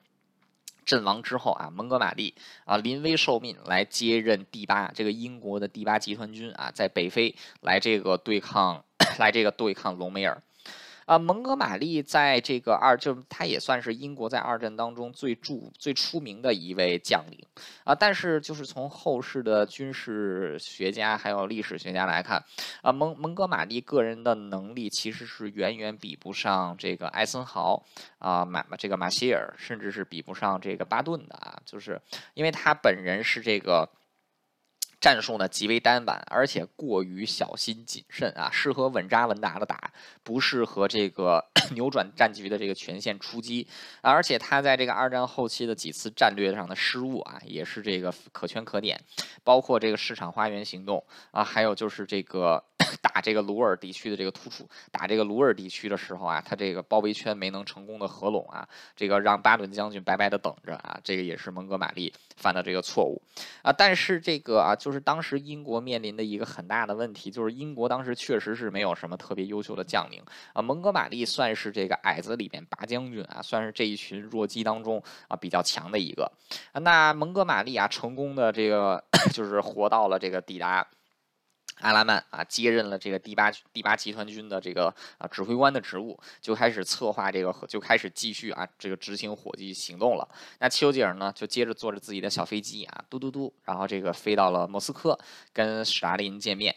[0.89, 2.34] 阵亡之后啊，蒙哥马利
[2.65, 8.84] 啊临危受命来接任第八这个英国的第八集团军啊，在北非来这个对抗
[9.19, 10.41] 来这个对抗隆美尔。
[11.10, 17.43] 啊，蒙哥马利在这个二，就他也算是英国在二战当中最著、最出名的一位将领
[17.84, 17.95] 啊。
[17.95, 22.45] 但是，就是从后世的军事学家还有历史学家来看，
[22.84, 27.84] 啊，蒙蒙哥马利个人的能力其实是远远比不上这个艾森豪
[28.19, 31.60] 啊，马这个马歇尔，甚至是比不上这个巴顿的啊。
[31.65, 32.00] 就是
[32.36, 33.89] 因为他本人是这个。
[35.00, 39.92] 战术呢极为单板，而且过于小心谨慎啊，适合稳扎稳打的打，
[40.24, 43.68] 不适合这个 扭转战局的这个全线出击。
[44.02, 49.00] 而且他在这个二战后期的几次战略上的失误啊，也是这个可圈可点，
[49.44, 52.64] 包括这个市场花园行动啊，还有就是这个。
[53.02, 63.21] 打这个鲁尔地区的这个突出，打这个鲁尔地区的时候啊，他这个包围圈没能成功的合拢啊，这个让巴顿将军白白的等着啊，这个也是蒙哥马利犯的这个错误
[63.62, 63.71] 啊。
[63.71, 70.22] 但是这个啊，就是当时英国面临的一个很大的问题，就是英国当时确实是没有什么特别优秀的将领
[70.53, 70.61] 啊。
[70.61, 76.32] 蒙哥马利算是这个矮子里面拔将军啊，算是这一群弱鸡当中啊比较强的一个。
[76.74, 79.03] 那蒙哥马利啊，成功的这个
[79.34, 80.88] 就是活到了这个抵达。
[81.80, 90.27] 阿拉曼啊，接任了这个第八第八集团军的这个啊指挥官的职务，就开始策划这个，就开始继续啊这个执行火炬行动了。
[90.59, 95.17] 那丘吉尔呢，就接着坐着自己的小飞机啊，嘟嘟嘟，然后这个飞到了莫斯科，
[95.53, 96.75] 跟史达林见面。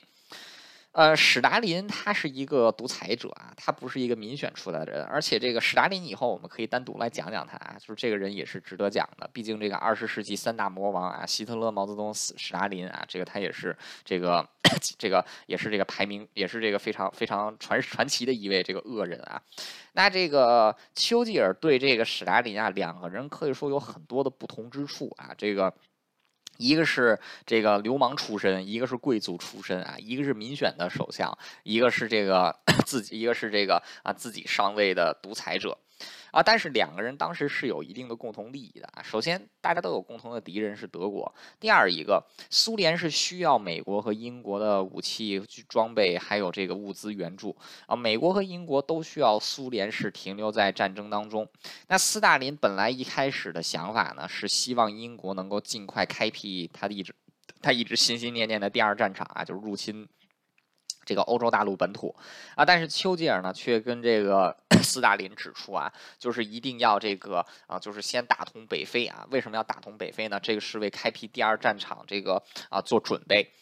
[0.93, 13.75] 呃，史达林他是一个独裁者啊，他不是一个民选出来的人，而且这个史达林以后我们可以单独来讲讲他啊，就是这个人也是值得讲的，毕竟这个二十世纪三大魔王啊，希特勒、毛泽东、史史达林啊，这个他也是
[14.05, 14.47] 这个
[14.99, 19.41] 这个也是这个排名也是这个非常非常传传奇的一位这个恶人啊。
[19.95, 25.73] 那这个丘吉尔对这个史达林啊，两个人可以说有很多的不同之处啊，这个。
[26.59, 32.55] 一个是这个流氓出身，一个是贵族出身啊，一个是民选的首相，一个是这个
[32.87, 35.77] 自己，一个是这个啊自己上位的独裁者。
[36.33, 39.03] 啊，但是两个人当时是有一定的共同利益的啊。
[39.03, 41.31] 首先，大家都有共同的敌人是德国；
[41.61, 47.55] 第二一个，苏联是需要美国和英国的武器装备，还有这个物资援助
[47.87, 47.95] 啊。
[47.95, 51.47] 美国和英国都需要苏联是停留在战争当中。
[51.89, 57.15] 那斯大林本来一开始的想法呢，是希望英国能够尽快开辟他的一直
[57.61, 60.09] 他一直心心念念的第二战场啊，就是入侵。
[61.05, 62.15] 这个欧洲大陆本土
[62.55, 69.27] 啊，但是丘吉尔呢，却跟这个 斯大林指出啊，就是一定要这个啊，就是先打通北非啊。
[69.31, 70.39] 为什么要打通北非呢？
[70.41, 73.53] 这个是为开辟第二战场这个啊做准备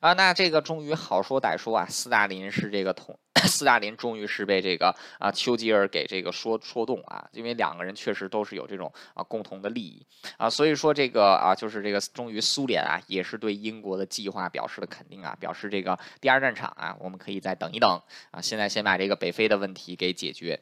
[0.00, 0.12] 啊。
[0.12, 3.18] 那这个终于好说歹说啊，斯大林是这个同。
[3.48, 10.04] 斯大林终于是被这个啊丘吉尔给这个说说动啊，因为两个人确实都是有这种啊共同的利益
[10.36, 20.60] 啊，所以说这个啊就是这个终于苏联啊也是对英国的计划表示了肯定啊，表示这个第二战场啊我们可以再等一等啊，现在先把这个北非的问题给解决。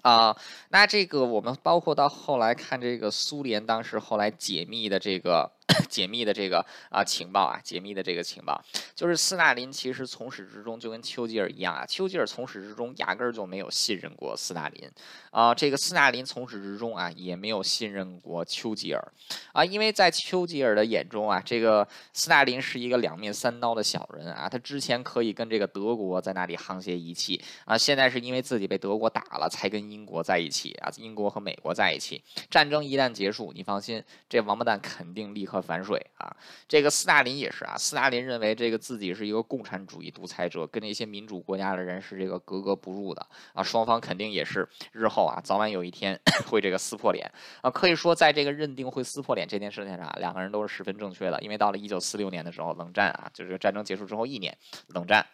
[0.00, 0.34] 啊，
[0.70, 5.52] 那这个我们包括到后来看这个苏联当时后来解密的这个
[5.88, 8.60] 解密的这个啊情报啊，解密的这个情报，
[8.94, 14.90] 就是斯大林其实从始至终就跟丘吉尔一样啊，丘吉尔从始至终压根儿就没有信任过斯大林。
[15.30, 19.12] 啊，这个斯大林从始至终啊也没有信任过丘吉尔。
[19.52, 29.92] 啊，因为在丘吉尔的眼中啊，这个斯大林是一个两面三刀的小人啊，他之前可以跟这个德国在那里沆瀣一气啊，现在是因为自己被德国打了才跟。
[29.92, 36.36] 英国在一起啊，英国和美国在一起，战争一旦结束，你放心，这王八蛋肯定立刻反水啊！
[36.66, 47.30] 这个斯大林也是啊，斯大林认为这个自己是一个共产主义独裁者，跟那些民主国家的人是这个格格不入的啊，双方肯定也是日后啊，早晚有一天 会这个撕破脸
[47.62, 47.70] 啊！
[47.70, 54.58] 可以说，在这个认定会撕破脸这件事情上，两个人都是十分正确的，因为到了一九四六年的时候，冷战啊，就是战争结束之后一年，
[54.88, 55.26] 冷战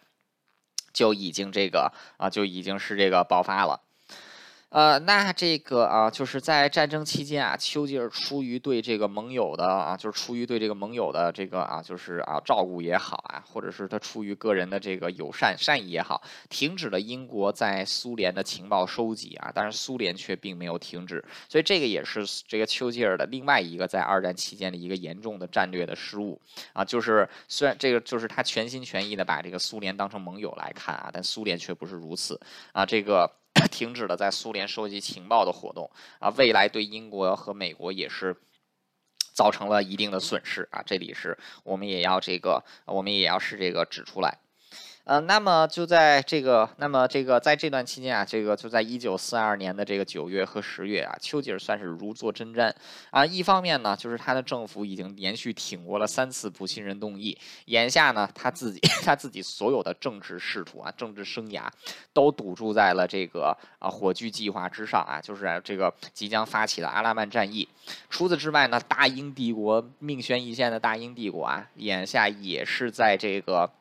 [0.93, 3.81] 就已经这个啊，就已经是这个爆发了。
[4.69, 26.39] 呃，那这个啊，就是在战争期间啊，丘吉尔出于对这个盟友的啊，就是出于对这个盟友的这个啊，就是啊照顾也好啊，或者是他出于个人的这个友善善意也好，停止了英国在苏联的情报收集啊，但是苏联却并没有停止，所以这个也是这个丘吉尔的另外一个在二战期间的一个严重的战略的失误
[26.73, 32.39] 啊，就是虽然这个就是他全心全意的把这个苏联当成盟友来看啊，但苏联却不是如此
[32.71, 33.27] 啊，这个。
[33.67, 35.89] 停止了在苏联收集情报的活动
[36.19, 38.35] 啊，未来对英国和美国也是
[39.33, 40.81] 造成了一定的损失啊。
[40.85, 44.37] 这里是我们也要这个，我们也要是这个指出来。
[45.09, 52.71] 呃，那么就在这个，那么这个在这段期间啊，这个就在一九四二年的这个九月和十月啊，丘吉尔算是如坐针毡
[53.09, 53.25] 啊。
[53.25, 57.35] 一方面呢，就是他的政府已经连续挺过了三次不信任动议，
[57.65, 61.63] 眼下呢，他自己 他自己所有的政治仕途啊，政治生涯
[62.13, 67.67] 都赌注在了这个啊火炬计划之上啊，就是这个即将发起的阿拉曼战役。
[68.11, 73.71] 除此之外呢，大英帝国命悬一线的大英帝国啊，眼下也是在这个。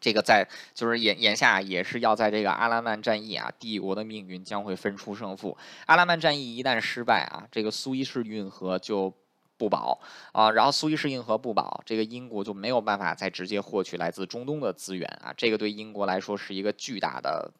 [0.00, 5.56] 这个在就是眼眼下也是要在这个阿拉曼战役啊，帝国的命运将会分出胜负。
[5.86, 9.12] 阿拉曼战役一旦失败啊，这个苏伊士运河就
[9.56, 9.98] 不保
[10.32, 17.50] 啊，然后苏伊士运河不保，这个英国就没有办法再直接获取来自中东的资源啊，这个对英国来说是一个巨大的。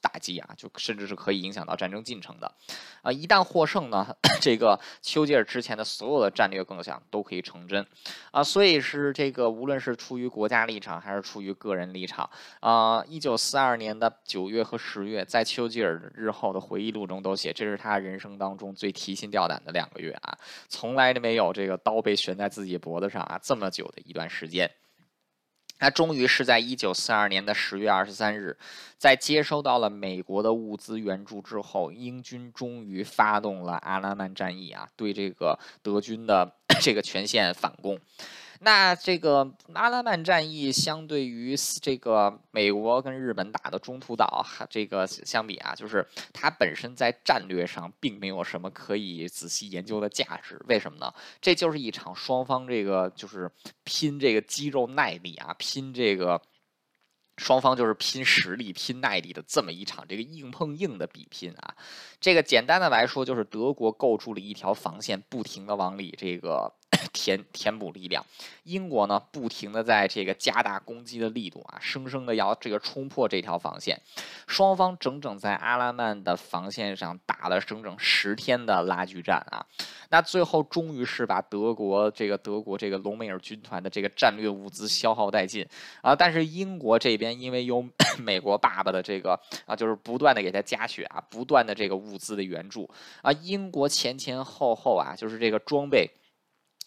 [0.00, 2.52] 打击啊，就甚至是可以影响到战争进程的，
[3.02, 7.86] 啊，一旦获胜呢， 这个丘吉尔之前的所有的战略构想都可以成真，
[8.30, 12.28] 啊，所以是这个无论是出于国家立场还是出于个人立场，
[12.60, 20.36] 啊，一九四二年的九月和十月，在丘吉尔日后的回忆录中都写，这是他人生当中最提心吊胆的两个月啊，
[20.68, 24.70] 从来都没有这个刀被悬在自己脖子上啊这么久的一段时间。
[25.82, 28.56] 他终于是在一九四二年的十月二十三日，
[28.96, 37.98] 在接收到了美国的物资援助之后，英军终于发动了阿拉曼战役啊，对这个德军的 这个全线反攻。
[38.64, 50.62] 那这个阿拉曼战役相对于这个美国跟日本打的中途岛，这个相比啊，就是它本身在战略上并没有什么可以仔细研究的价值。
[50.68, 51.12] 为什么呢？
[51.40, 53.50] 这就是一场双方这个就是
[53.82, 56.40] 拼这个肌肉耐力啊，拼这个
[57.38, 61.74] 双方就是拼实力、拼耐力的这么一场这个硬碰硬的比拼啊。
[62.20, 66.72] 这个简单的来说，就是德国构筑了一条防线，不停的往里这个。
[67.12, 68.24] 填填补力量，
[68.64, 74.00] 英国呢不停的在这个加大攻击的力度啊，生生的要这个冲破这条防线，
[74.46, 79.66] 双方整整在阿拉曼的防线上打了整整十天的拉锯战啊，
[80.08, 85.66] 那最后终于是把德国这个德国这个隆美尔军团的这个战略物资消耗殆尽。
[86.00, 87.84] 啊，但是英国这边因为有
[88.18, 92.88] 美国爸爸的这个啊，就是不断的给他加血啊，不断的这个物资的援助。
[93.20, 96.10] 啊，英国前前后后啊，就是这个装备。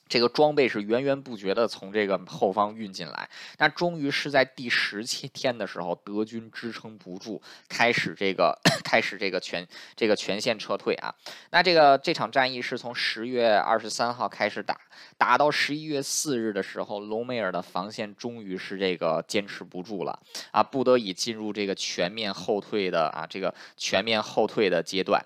[0.07, 3.27] 这个装备是源源不绝的从这个后方运进来，
[3.57, 11.13] 那终于是在第十七天的时候，德军支撑不住，开始这个 开始这个全这个全线撤退啊。
[11.49, 14.79] 那这个这场战役是从十月二十三号开始打，
[15.17, 20.19] 打到十一月四日的时候，隆美尔的防线终于是这个坚持不住了
[20.51, 25.25] 啊，不得已进入这个全面后退的啊这个全面后退的阶段。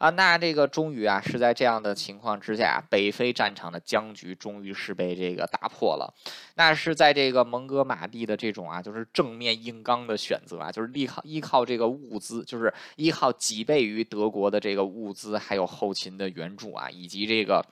[0.00, 6.14] 啊，那这个终于啊，是在这样的情况之下，北非战场的僵局终于是被这个打破了。
[6.54, 17.62] 那是在这个蒙哥马利的这种啊，就是正面硬刚的选择啊，就是依靠依靠这个物资，就是依靠几倍于德国的这个物资，还有后勤的援助啊，以及这个。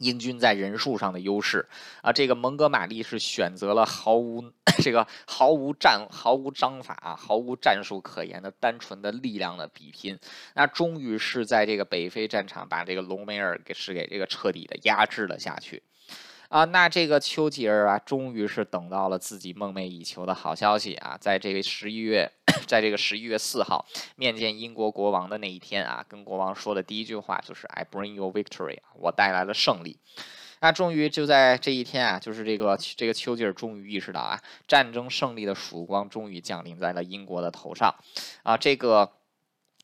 [0.00, 1.66] 英军在人数上的优势
[2.02, 4.42] 啊，这个蒙哥马利是选择了毫无
[4.82, 10.18] 这个毫无战毫无章法啊，毫无战术可言的单纯的力量的比拼。
[10.54, 15.82] 那终于是在这个北非战场把这个隆美尔给是给这个彻底的压制了下去。
[16.48, 22.28] 啊，那这个丘吉尔啊，终于是等到了自己梦寐以求的好消息啊，在这个十一月，
[22.66, 23.86] 在这个十一月四号
[24.16, 29.98] 面见英国国王的那一天啊，跟国王说的第一句话就是 “I bring you victory”，我带来了胜利。
[30.60, 37.94] 那终于就在这一天啊，就是这个这个丘吉尔终于意识到啊，战争胜利的曙光终于降临在了英国的头上
[38.42, 39.12] 啊，这个。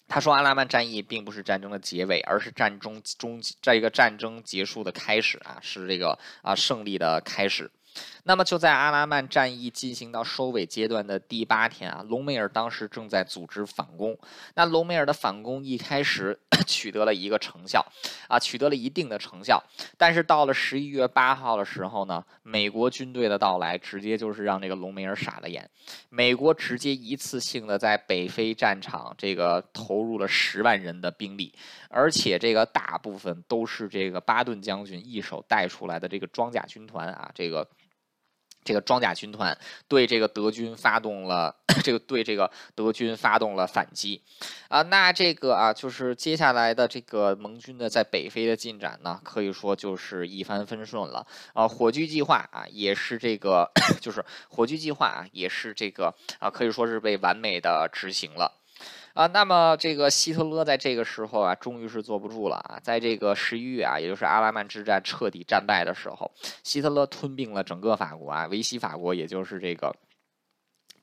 [0.08, 7.68] 他说：“阿拉曼战役并不是战争的结尾，而是战争终这一个战争结束的开始啊，是这个啊胜利的开始。”
[8.24, 14.18] 那么就在阿拉曼战役进行到收尾阶段的第八天啊，隆美尔当时正在组织反攻。
[14.55, 17.84] 那隆美尔的反攻一开始 取得了一个成效，
[18.28, 19.62] 啊，取得了一定的成效。
[19.97, 25.68] 但是到了十一月八号的时候呢，美国军队的到来直接就是让这个隆美尔傻了眼。
[26.09, 31.55] 美国直接一次性的在北非战场这个投入了十万人的兵力，
[31.88, 37.66] 而且这个大部分都是这个巴顿将军一手带出来的这个装甲军团啊，这个。
[38.66, 39.56] 这个装甲军团
[39.88, 41.54] 对这个德军发动了
[41.84, 44.20] 这个对这个德军发动了反击
[44.68, 51.68] 啊，那这个啊就是接下来的这个盟军的在北非的进展呢，可以说就是一帆风顺了啊。
[51.68, 53.70] 火炬计划啊也是这个
[54.02, 58.52] 就是火炬计划啊也是这个啊可以说是被完美的执行了。
[59.16, 66.30] 啊，那么这个希特勒在这个时候啊，终于是坐不住了啊，在这个十一月啊，也就是阿拉曼之战彻底战败的时候，
[66.62, 69.94] 希特勒吞并了整个法国啊，维希法国，也就是这个。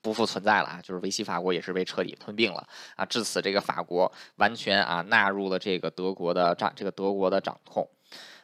[0.04, 7.90] 不复存在了啊，就是维希法国也是被彻底吞并了啊，至此这个法国完全啊纳入了这个德国的掌这个德国的掌控。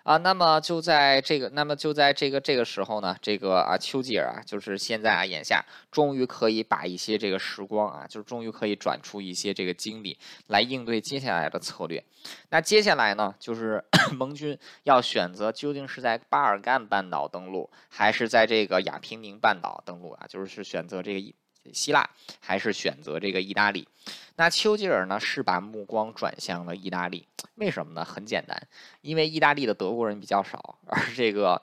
[0.09, 12.03] 啊，那么就在这个，那么就在这个这个时候呢，这个啊，丘吉尔啊，就是现在啊，眼下终于可以把一些这个时光啊，就是终于可以转出一些这个精力来应对接下来的策略。
[12.49, 13.83] 那接下来呢，就是
[14.17, 20.25] 盟军要选择究竟是在巴尔干半岛登陆，还是在这个亚平宁半岛登陆啊？
[20.27, 21.35] 就是选择这个。
[21.73, 23.87] 希腊还是选择这个意大利？
[24.35, 25.19] 那丘吉尔呢？
[25.19, 28.05] 是把目光转向了意大利，为什么呢？
[28.05, 28.67] 很简单，
[29.01, 31.61] 因为意大利的德国人比较少，而这个。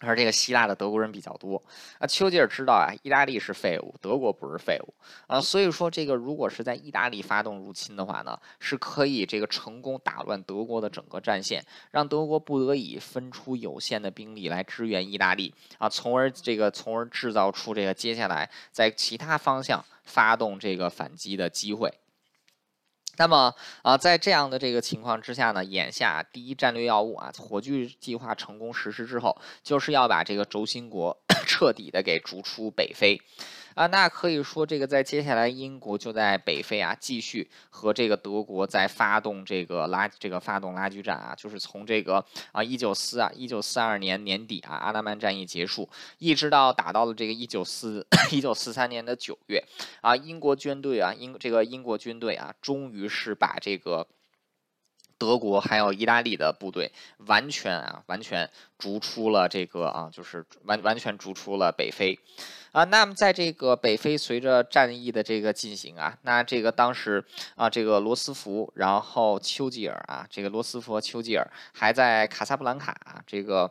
[0.00, 1.62] 而这个希腊的德国人比较多，
[1.98, 4.94] 啊，丘吉尔知道啊，意大利是废物，德国不是废物。
[5.26, 15.54] 啊，所以说这个如果是在意大利发动入侵的话呢，是可以这个成功打乱德国的整个战线，让德国不得已分出有限的兵力来支援意大利。
[15.78, 21.92] 啊，从而这个从而制造出这个接下来在其他方向发动这个反击的机会。
[23.20, 31.14] 那么啊，在这样的这个情况之下呢，眼下第一战略要务啊，火炬计划成功实施之后，就是要把这个轴心国
[31.46, 33.20] 彻底的给逐出北非。
[33.74, 49.64] 啊，那可以说这个在接下来，英国就在北非啊，继续和这个德国在发动这个拉这个发动拉锯战啊，就是从这个啊一九四啊一九四二年年底啊阿拉曼战役结束，一直到打到了这个一九四一九四三年的九月
[50.00, 54.06] 啊，英国军队啊英这个英国军队啊，终于是把这个。
[55.18, 56.92] 德国还有意大利的部队
[57.26, 62.18] 完全啊，完全逐出了这个啊，就是完完全逐出了北非，
[62.72, 67.24] 啊，那么在这个北非随着战役的这个进行啊，那这个当时
[67.56, 73.70] 啊，这个罗斯福，然后丘吉尔啊，这个罗斯福和丘吉尔还在卡萨布兰卡啊这个。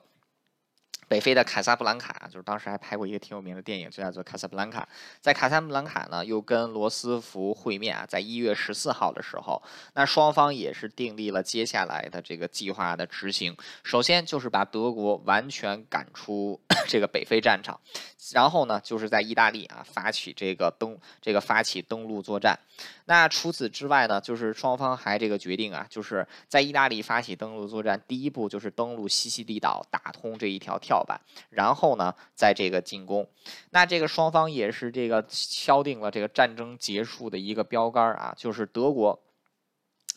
[1.09, 4.81] 北非的卡萨布兰卡，就是当时还拍过一个挺有名的电影，就叫做《卡萨布兰卡》。
[5.19, 9.61] 在卡萨布兰卡呢，又跟罗斯福会面啊，在一月十四号的时候，
[9.95, 13.57] 那双方也是订立了接下来的这个计划的执行。
[13.83, 17.79] 首先就是把德国完全赶出 这个北非战场，
[18.31, 22.55] 然后呢，就是在意大利啊发起这个登这个发起登陆作战。
[23.05, 33.25] 那除此之外呢，就是双方还这个决定啊，就是在意大利发起登陆作战，第一步就是登陆西西里岛，打通这一条跳好吧，然后呢，在这个进攻。
[33.69, 39.17] 那这个双方也是这个敲定了这个战争结束的一个标杆啊，就是德国。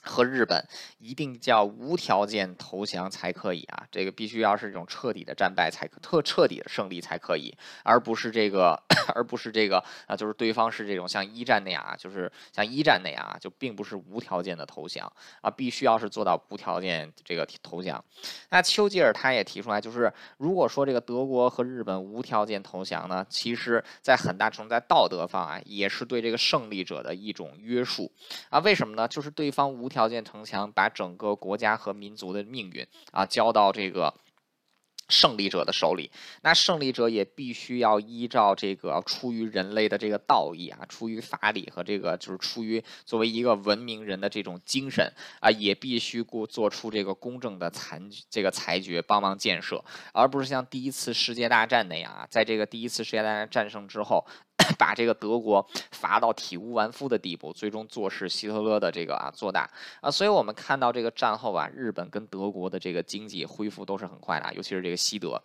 [0.02, 0.66] 和日本
[0.98, 3.86] 一定叫无条件投降才可以啊！
[3.90, 8.76] 这个必须要是这种彻底的战败才可特彻底的胜利才可以，而不是这个，
[9.14, 18.04] 而不是这个啊，就是对方是这种像一战那样啊，就是像一战那样啊，就并不是无条件的投降啊，必须要是做到无条件这个投降。
[18.50, 28.10] 那丘吉尔他也提出来，就是如果说这个德国和日本无条件投降呢，其实在很大程度在道德方啊，也是对这个胜利者的一种约束
[28.50, 28.58] 啊。
[28.58, 29.06] 为什么呢？
[29.06, 29.91] 就是对方无。
[29.92, 34.14] 条件城墙，把整个国家和民族的命运啊交到这个
[35.08, 36.10] 胜利者的手里。
[36.42, 49.84] 那胜利者也必须要依照这个出于人类的这个道义啊，出于法理和这个就是出于作为一个文明人的这种精神啊，也必须过做出这个公正的裁这个裁决，帮忙建设，
[50.14, 54.26] 而不是像第一次世界大战那样啊，在这个第一次世界大战战胜之后。
[54.78, 65.42] 把这个德国罚到体无完肤的地步，最终坐视希特勒的这个啊做大啊，所以我们看到这个战后啊，日本跟德国的这个经济恢复都是很快的，尤其是这个西德，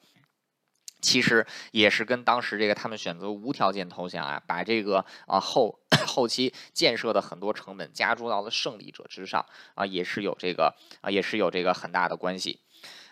[1.02, 9.46] 其实也是跟当时这个他们选择无条件投降啊，把这个啊后后期建设的很多成本加注到了胜利者之上
[9.76, 12.60] 啊，也是有这个啊，也是有这个很大的关系。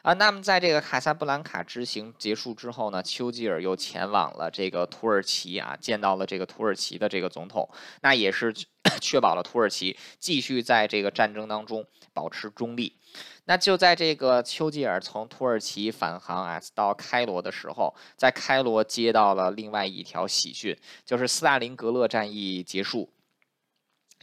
[0.05, 7.67] 啊，那么在这个卡萨布兰卡之行结束之后呢，丘吉尔又前往了这个土耳其啊，见到了这个土耳其的这个总统，
[8.03, 8.53] 那也是
[9.01, 11.83] 确保了土耳其继续在这个战争当中
[12.13, 12.99] 保持中立。
[13.45, 23.11] 那就在这个丘吉尔从土耳其返航啊到开罗的时候，在开罗接到了另外一条喜讯，就是斯大林格勒战役结束。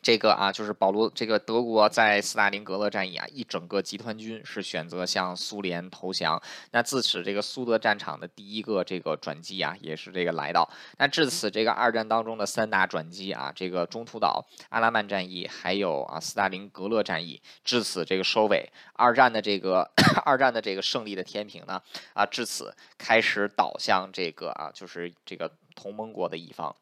[0.03, 6.42] 这个啊，就是保罗，这个德国在斯大林格勒战役啊，一整个集团军是选择向苏联投降。
[6.72, 10.68] 那自此，这个苏德战场的第一个这个转机啊，也是这个来到。
[10.98, 18.68] 那至此，这个二战当中的三大转机啊，这个中途岛、阿拉曼战役，还有啊斯大林格勒战役，至此这个收尾。
[18.94, 19.88] 二战的这个
[20.24, 21.80] 二战的这个胜利的天平呢，
[22.12, 26.74] 啊，至此开始倒向这个啊，就是这个同盟国的一方。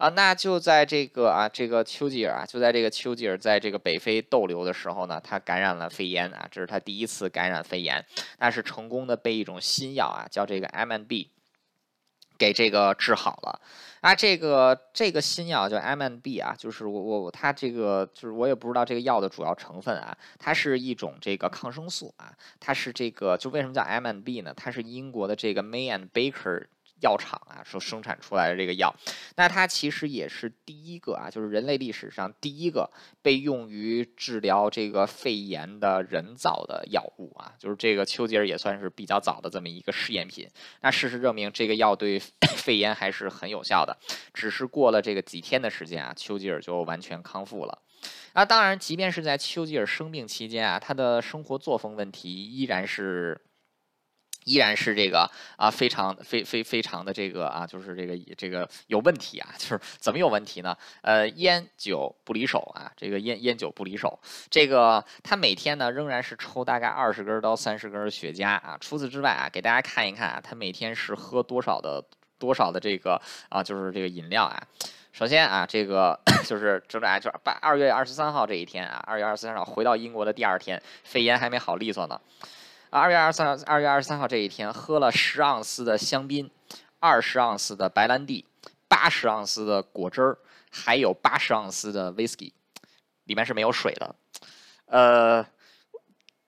[0.00, 8.04] 啊，那就在这个啊，这个丘吉尔啊，就在这个丘吉尔在这个北非逗留的时候呢，他感染了肺炎啊，这是他第一次感染肺炎，
[8.38, 11.30] 但是成功的被一种新药啊，叫这个 M N B。
[12.38, 13.60] 给这个治好了。
[14.00, 24.54] 啊，这个这个新药叫 MNB 啊，就是我我它这个就是我也不知道这个药的主要成分啊，它是一种这个抗生素啊，它是这个就为什么叫 MNB 呢？
[24.56, 26.64] 它是英国的这个 May and Baker。
[27.00, 28.94] 药厂啊，所生产出来的这个药，
[29.36, 32.90] 那它其实也是第一个啊，就是人类历史上第一个
[33.22, 40.48] 被用于治疗这个肺炎的人造的药物啊，就是这个丘吉尔也算是比较早的这么一个试验品。
[40.82, 42.18] 那事实证明，这个药对
[42.56, 43.96] 肺炎还是很有效的，
[44.32, 47.82] 只是过了这个几天的时间啊，丘吉尔就完全康复了。
[48.32, 53.40] 啊，当然，即便是在丘吉尔生病期间啊，他的生活作风问题依然是。
[54.44, 60.76] 依然是这个啊，非常非非非常的这个啊，就是这个这个有问题啊，就是怎么有问题呢？
[61.02, 64.18] 呃，烟酒不离手啊，这个烟烟酒不离手。
[64.48, 68.76] 这个他每天呢仍然是抽大概二十根到三十根雪茄啊。
[68.80, 72.02] 除此之外啊，给大家看一看啊，他每天是喝多少的
[72.38, 74.62] 多少的这个啊，就是这个饮料啊。
[75.12, 82.20] 首先啊，这个 就是就是啊，就是八二月二十三号这一天啊，二月二十三号回到英国的第二天，肺炎还没好利索呢。
[82.90, 86.50] 二月二十三，二月二十三号这一天，喝了十盎司的香槟，
[86.98, 88.44] 二十盎司的白兰地，
[88.88, 90.38] 八十盎司的果汁儿，
[90.70, 92.52] 还有八十盎司的 whisky，
[93.24, 94.14] 里面是没有水的，
[94.86, 95.46] 呃。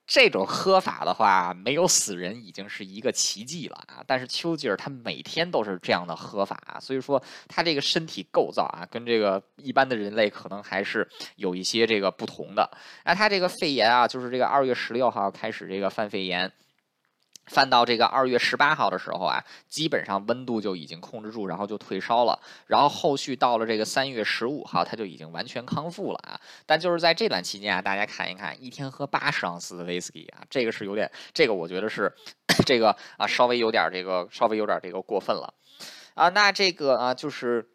[0.05, 4.03] 这种喝法的话，没有死人已经是一个奇迹了啊！
[4.05, 12.69] 但是丘吉尔他每天都是这样的喝法，所以说他这个身体构造啊，跟这个一般的人类可能还是有一些这个不同的。
[13.05, 16.51] 那他这个肺炎啊，就是这个二月十六号开始这个犯肺炎。
[17.47, 22.39] 翻到这个二月十八号的时候啊，基本上温度就已经控制住，然后就退烧了。
[22.67, 26.39] 然后后续到了这个三月十五号，他就已经完全康复了啊。
[26.65, 32.11] 但就是在这段期间啊，大家看一看，一天喝八十盎司的威士忌啊，这个是有点，这个我觉得是
[32.65, 35.53] 这个啊，稍微有点这个，稍微有点这个过分了
[36.13, 36.29] 啊。
[36.29, 37.69] 那这个啊，就是。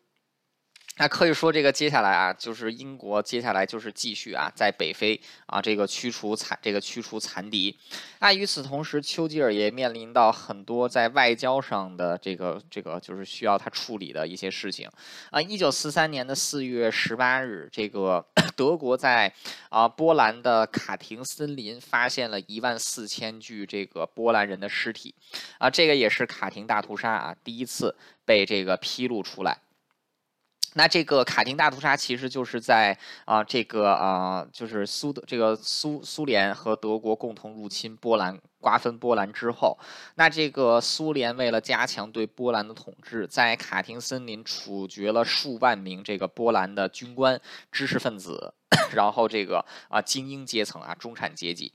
[0.98, 7.76] 那可以说，这个接下来啊，就是英国接下来就是继续啊，在北非啊，这个驱除残这个驱除残敌。
[8.18, 14.90] 那与此同时，丘吉尔也面临到很多在外交上的这个这个，就是需要他处理的一些事情。
[15.30, 18.24] 啊，一九四三年的四月十八日，这个
[18.56, 19.32] 德国在
[19.68, 25.14] 啊波兰的卡廷森林发现了一万四千具这个波兰人的尸体。
[25.58, 27.94] 啊，这个也是卡廷大屠杀啊第一次
[28.24, 29.56] 被这个披露出来。
[30.78, 38.38] 那这个卡廷大屠杀其实就是在啊，这个啊，就是苏德这个苏苏联和德国共同入侵波兰。
[38.60, 39.78] 瓜分波兰之后，
[40.16, 47.40] 那这个苏联为了加强对波兰的统治，在卡廷森林处决了数万名这个波兰的军官、
[47.70, 48.52] 知识分子，
[48.92, 51.72] 然后这个啊精英阶层啊中产阶级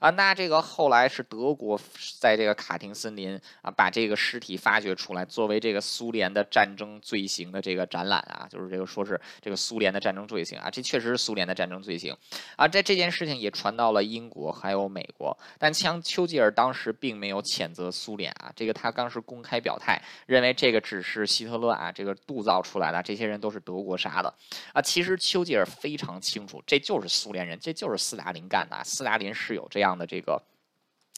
[0.00, 1.80] 啊，那这个后来是德国
[2.18, 12.16] 在这个卡廷森林啊把这个尸体发掘出来，作为这个苏联的战争罪行的这个展览啊，就是这个说是这个苏联的战争罪行啊，这确实是苏联的战争罪行
[12.56, 16.23] 啊，在这件事情也传到了英国还有美国，但枪秋。
[16.24, 24.34] 丘吉尔当时并没有谴责苏联啊，这个他当时公开表态，认为这个只是希特勒啊，这个杜造出来的，这些人都是德国杀的
[24.72, 24.80] 啊。
[24.80, 30.42] 其实丘吉尔非常清楚，这就是苏联人，这就是斯大林干的，斯大林是有这样的这个。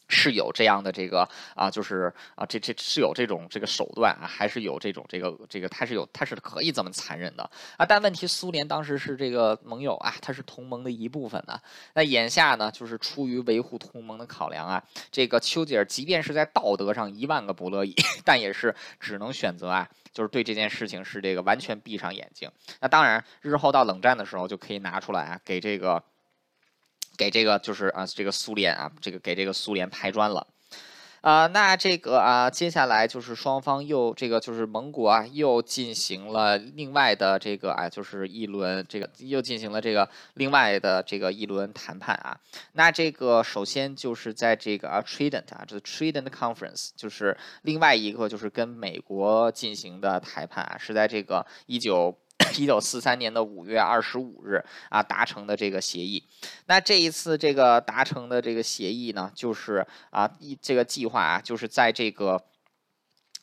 [0.09, 7.85] 是有这样的这个啊，就是啊，这这是有这种这个手段啊，还是有这种这个这个，他是有他是可以这么残忍的啊。
[7.85, 11.61] 但问题，苏联当时是这个盟友啊，他是同盟的一部分呢。
[11.95, 17.95] 那眼下呢，就是出于维护同盟的考量啊，这个丘吉尔即便是在道德上一万个不乐意，
[18.25, 22.51] 但也是只能选择啊，就是对这件事情是这个完全闭上眼睛。
[22.81, 26.03] 那当然，日后到冷战的时候就可以拿出来啊，给这个。
[27.17, 30.47] 给这个就是啊，这个苏联啊，这个给这个苏联拍砖了，
[31.21, 42.39] 啊，那这个啊，接下来就是双方又这个就是盟国啊，又进行了另外的这个啊，就是一轮这个又进行了这个另外的这个一轮谈判啊。
[42.73, 52.17] 那这个首先就是在这个啊，Trident 啊，这 Trident Conference 就是另外一个就是跟美国进行的谈判啊，是在这个一九。
[52.59, 56.23] 一九四三年的五月二十五日啊，达成的这个协议。
[56.67, 62.43] 那这一次这个达成的这个协议呢，就是啊，一这个计划啊，就是在这个。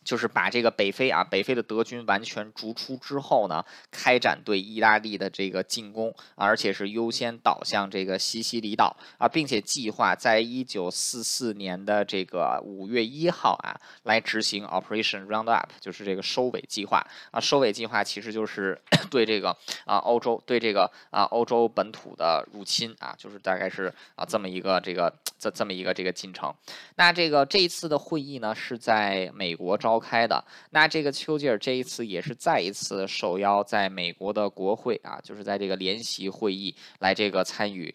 [0.04, 17.02] 就是把这个北非啊，北非的德军完全逐出之后呢，开展对意大利的这个进攻，而且是优先导向这个西西里岛啊，并且计划在一九四四年的这个五月一号啊，来执行 Operation Roundup，就是这个收尾计划
[17.32, 17.40] 啊。
[17.40, 18.78] 收尾计划其实就是
[19.10, 26.54] 对这个啊欧洲对这个啊欧洲本土的入侵啊，就是大概是啊这么一个这个这这么一个这个进程。
[26.96, 29.93] 那这个这一次的会议呢，是在美国召。
[29.94, 30.44] 召开的。
[30.72, 37.94] 那这个丘吉尔这一次也是再一次受邀在美国的国会啊，就是在这个联席会议来这个参与。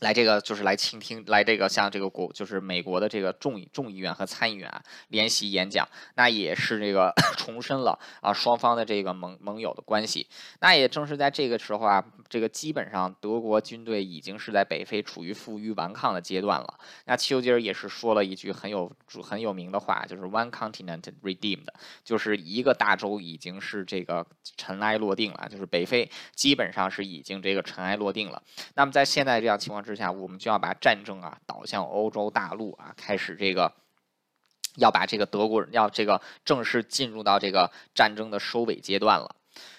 [0.00, 10.26] 来这个就是来倾听，来这个像这个国就是美国的这个众众议院和参议院啊联席演讲，那也是这个 重申了啊双方的这个盟盟友的关系。
[10.60, 16.78] 那也正是在这个时候啊，这个基本上德国军队已经是在北非处于负隅顽抗的阶段了。
[17.06, 18.92] 那丘吉尔也是说了一句很有
[19.22, 21.68] 很有名的话，就是 “One continent redeemed”，
[22.04, 24.26] 就是一个大洲已经是这个
[24.58, 28.42] 尘埃落定了，就是北非基本上是已经这个尘埃落定了。
[28.74, 29.85] 那么在现在这样情况。
[29.86, 33.72] 之下，我们就要把战争啊导向欧洲大陆啊，开始这个
[34.76, 39.36] 要把这个德国人要这个正式进入到这个战争的收尾阶段了。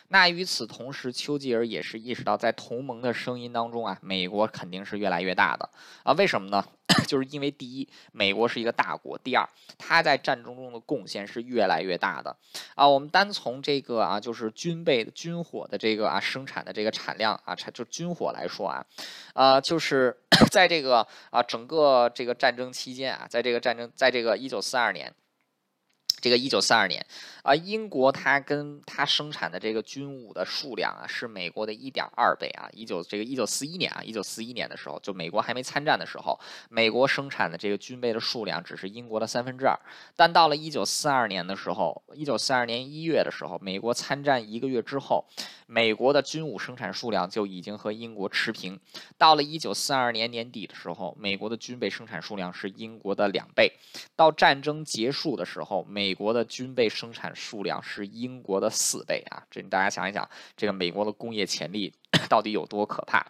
[0.10, 5.70] 那与此同时，丘吉尔也是意识到，在同盟的声音当中啊，美国肯定是越来越大的
[6.04, 6.14] 啊。
[6.14, 6.66] 为什么呢？
[7.06, 9.48] 就是因为第一，美国是一个大国；第二，
[9.78, 12.36] 它在战争中的贡献是越来越大的
[12.76, 12.88] 啊。
[12.88, 18.86] 我们单从这个啊，就是军备、军火的这个啊生产的这个产量啊，产就军火来说啊，
[19.34, 20.16] 啊，就是
[20.50, 25.14] 在这个啊整个这个战争期间啊，在这个战争，在这个一九四二年。
[26.28, 27.06] 这个一九四二年，
[27.42, 32.68] 啊，英国它跟它生产的这个军武的数量啊，是美国的一点二倍啊。
[32.74, 36.38] 一九这个一九四一年啊，一九四一年的时候，就美国还没参战的时候，
[36.70, 39.80] 美国生产的这个军备的数量只是英国的三分之二。
[40.18, 45.26] 但到了一九四二年的时候，一九四二年一月的时候，美国参战一个月之后，
[45.66, 48.78] 美国的军武生产数量就已经和英国持平。
[49.18, 53.72] 到了一九四二年年底的时候，美国的军备生产数量是英国的两倍。
[54.18, 59.46] 到战争结束的时候，美国的军备生产数量是英国的四倍啊！
[59.52, 61.94] 这大家想一想，这个美国的工业潜力
[62.28, 63.26] 到底有多可怕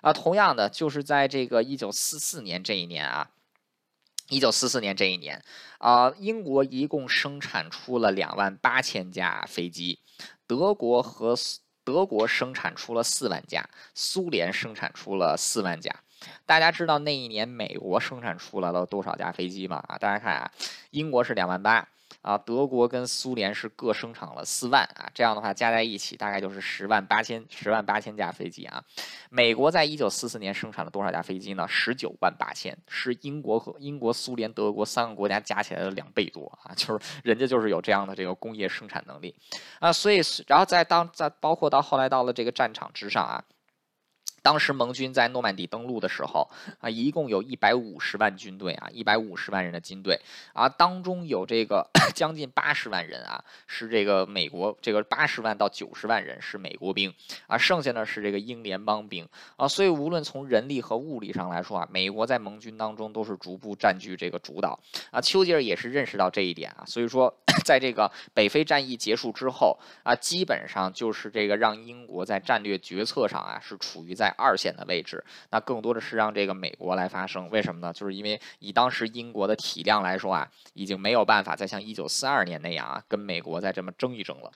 [0.00, 0.12] 啊？
[0.12, 3.30] 同样的，就是在这个一九四四年这一年啊，
[4.30, 5.42] 一九四四年这一年
[5.78, 9.98] 啊，英国一共生产出了两万八千架飞机，
[10.46, 11.36] 德国和
[11.84, 15.94] 德国生产出了四万架，苏联生产出了四万架。
[16.44, 19.82] 大家知道那一年美国生产出来了多少架飞机吗？
[19.88, 20.52] 啊，大家看啊，
[20.90, 21.88] 英国是两万八
[22.22, 28.82] 啊，德国跟苏联是各生产了四万啊，这样的话加在一起大概就是十万八千十万八千架飞机啊。
[29.30, 31.66] 美国在一九四四年生产了多少架飞机呢？
[31.68, 39.34] 十九万八千，是英国和英国、苏联、德国三个国家加起来的两倍多啊， 就是人家就是有这样的这个工业生产能力
[39.78, 43.42] 啊，所以然后在当在包括到后来到了这个战场之上啊。
[44.42, 50.18] 当时盟军在诺曼底登陆的时候啊，一共有一百五十万军队啊，一百五十万人的军队
[50.54, 57.12] 啊，当中有这个 将近八十万人啊，是这个美国这个八十万到九十万人是美国兵
[57.46, 64.78] 啊，剩下呢是这个英联邦兵啊，所以无论从人力和物力上来说啊，美国在盟军当中都是逐步占据这个主导
[65.10, 65.20] 啊。
[65.20, 67.30] 丘吉尔也是认识到这一点啊，所以说
[67.64, 74.29] 在这个北非战役结束之后啊，基本上就是这个让英国在战略决策上啊是处于在。
[74.36, 77.48] 二线的位置，那更多的是让这个美国来发声。
[77.50, 77.92] 为什么呢？
[77.92, 84.50] 就是因为以当时英国的体量来说啊，已经没有办法再像一九四二年那样啊，跟美国再这么争一争了。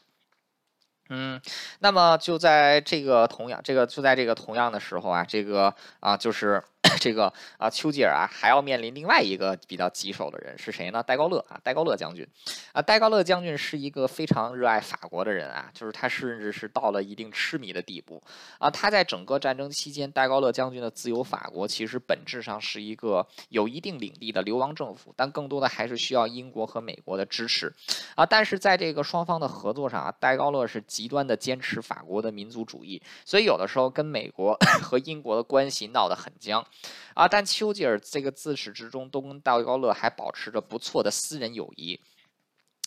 [1.09, 1.41] 嗯，
[1.81, 6.63] 那么就在这个同样，这个就在这个同样的时候啊，这个啊就是。
[7.01, 11.03] 这个啊，丘吉尔啊，还要面临另外一个比较棘手的人是谁呢？
[11.03, 12.27] 戴高乐啊，戴高乐将军
[12.73, 18.23] 啊，戴高乐将军是一个非常热爱法国的人啊，就是他甚至是到了一定痴迷的地步
[18.59, 18.71] 啊。
[18.71, 27.75] 他在整个战争期间，戴高乐将军的自由法国其实本质上是一个有一定领地的流亡政府，但更多的还是需要英国和美国的支持
[28.15, 28.25] 啊。
[28.25, 36.67] 但是在这个双方的合作上啊，戴高乐是极极端的坚持法国的民族主义，所以有的时候跟美国 和英国的关系闹得很僵。
[37.13, 42.01] 啊，但丘吉尔这个自始至终都跟戴高乐还保持着不错的私人友谊。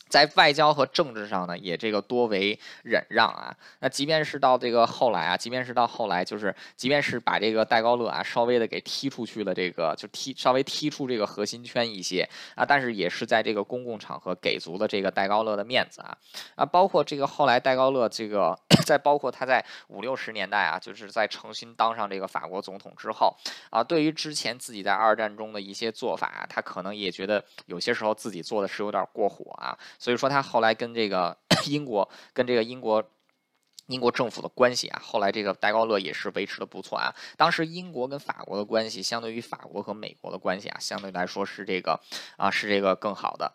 [0.10, 3.56] 在外交和政治上呢，也这个多为忍让啊。
[3.80, 16.18] 那即便是到这个后来啊，即便是到后来，就是即便是把这个戴高乐啊稍微的给踢出去了，这个就踢稍微踢出这个核心圈一些啊，但是也是在这个公共场合给足了这个戴高乐的面子啊
[16.56, 23.36] 啊，包括这个后来戴高乐这个，在包括他在五六十年代啊，就是在诚心当上这个法国总统之后
[23.70, 29.78] 啊，对于之前自己在二战中的一些做法，他可能也觉得有些时候自己做的是有点过火啊。
[29.98, 31.38] 所以说，他后来跟这个
[31.68, 33.04] 英国、跟这个英国、
[33.88, 37.14] 英国政府的关系啊，后来这个戴高乐也是维持的不错啊。
[37.36, 42.00] 当时英国跟法国的关系，相对于法国和美国的关系啊，相对来说是这个
[42.38, 43.54] 啊，是这个更好的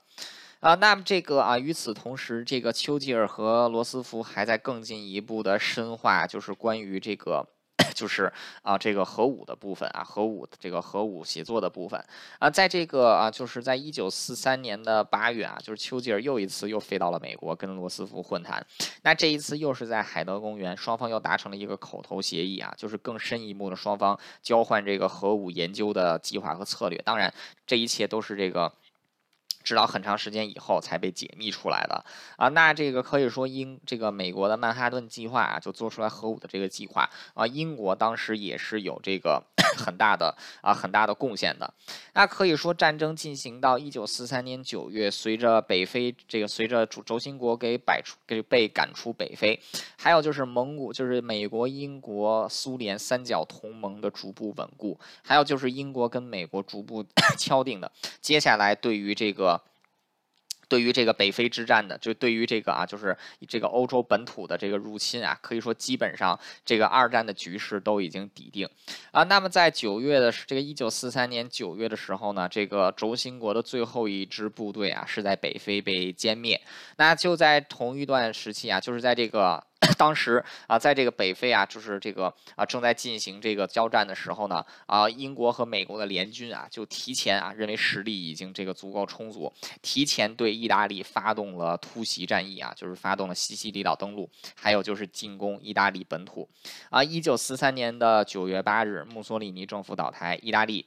[0.60, 0.74] 啊。
[0.76, 7.46] 那么这个啊，与此同时，这个丘吉尔和罗斯福还在更进一步的深化，就是关于这个
[7.94, 8.32] 就是
[8.62, 12.02] 啊这个核武的部分啊，核武这个核武协作的部分
[12.38, 18.64] 啊，在这个啊就是在一九四三年的八月啊，就是丘吉尔又一次又飞到了美国跟罗斯福会谈，
[19.02, 27.32] 那这一次又是在海德公园，双方又达成了一个口头协议啊，就是更深一步的双方交换这个核武研究的计划和策略，当然
[27.66, 28.72] 这一切都是这个。
[29.62, 32.04] 直到很长时间以后才被解密出来的
[32.36, 39.42] 啊，那这个可以说英这个美国的曼哈顿计划啊，就做出来核武的这个计划啊，英国当时也是有这个
[39.78, 41.72] 很大的啊很大的贡献的。
[42.14, 49.58] 那可以说战争进行到一九四三年九月，随着北非这个随着轴轴心国给摆出给被赶出北非，
[49.96, 57.04] 还有就是蒙古就是美国、英国、苏联三角同盟的逐步稳固，还有就是英国跟美国逐步
[57.38, 57.90] 敲定的，
[58.20, 59.51] 接下来对于这个。
[60.72, 63.14] 对于这个北非之战的，就对于这个啊，就是
[63.46, 68.66] 这个欧洲本土的这个入侵啊，可以说基本上这个二战的局势都已经抵定
[69.10, 69.22] 啊。
[69.24, 76.58] 那么在九月的这个一九四三年九月的时候呢，这个轴心国的最后一支部队啊，是在北非被歼灭。
[76.96, 79.62] 那就在同一段时期啊，就是在这个。
[79.98, 96.48] 当时啊，在这个北非啊，就是这个啊正在进行这个交战的时候呢，啊，英国和美国的联军啊，就提前啊认为实力已经这个足够充足，提前对意大利发动了突袭战役啊，就是发动了西西里岛登陆，还有就是进攻意大利本土。
[96.90, 100.86] 啊，一九四三年的九月八日，墨索里尼政府倒台，意大利。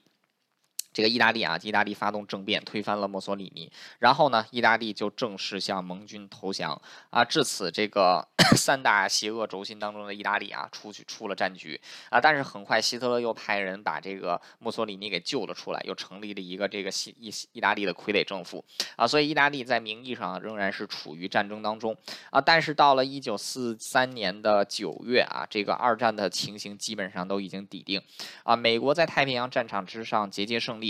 [0.95, 3.69] 这个意大利啊，意大利发动政变，推翻了墨索里尼，
[3.99, 7.21] 然后呢，意大利就正式向盟军投降啊。
[7.25, 8.25] 至此，这个
[8.55, 11.77] 三大邪恶轴心当中的意大利啊，出去出了战局
[12.09, 12.21] 啊。
[12.21, 18.63] 但是很快，希特勒又派人把这个墨索里尼给救了出来，又成立了一个这个西意意大利的傀儡政府
[18.95, 19.05] 啊。
[19.05, 21.93] 所以，意大利在名义上仍然是处于战争当中
[22.29, 22.39] 啊。
[22.39, 28.01] 但是到了一九四三年的九月啊，这个二战的情形基本上都已经底定
[28.43, 28.55] 啊。
[28.55, 30.84] 美国在太平洋战场之上节节胜利。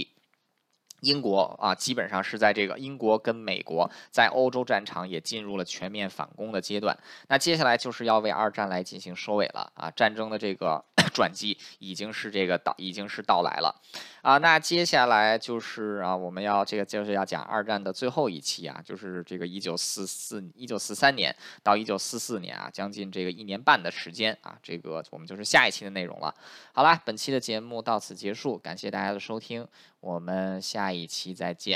[1.06, 6.98] 英国啊，基本上是在这个英国跟美国在欧洲战场也进入了全面反攻的阶段。
[7.28, 9.92] 那接下来就是要为二战来进行收尾了啊！
[9.92, 10.84] 战争的这个
[11.14, 13.82] 转机已经是这个到已经是到来了
[14.22, 14.38] 啊！
[14.38, 26.34] 那接下来就是啊，我们要这个就是要讲二战的最后一期啊，就是这个一九四四一九四三年到一九四四年啊，将近这个一年半的时间啊，这个我们就是下一期的内容了。
[26.74, 29.68] 好啦，本期的节目到此结束，感谢大家的收听。
[30.00, 31.74] 我们下一期再见。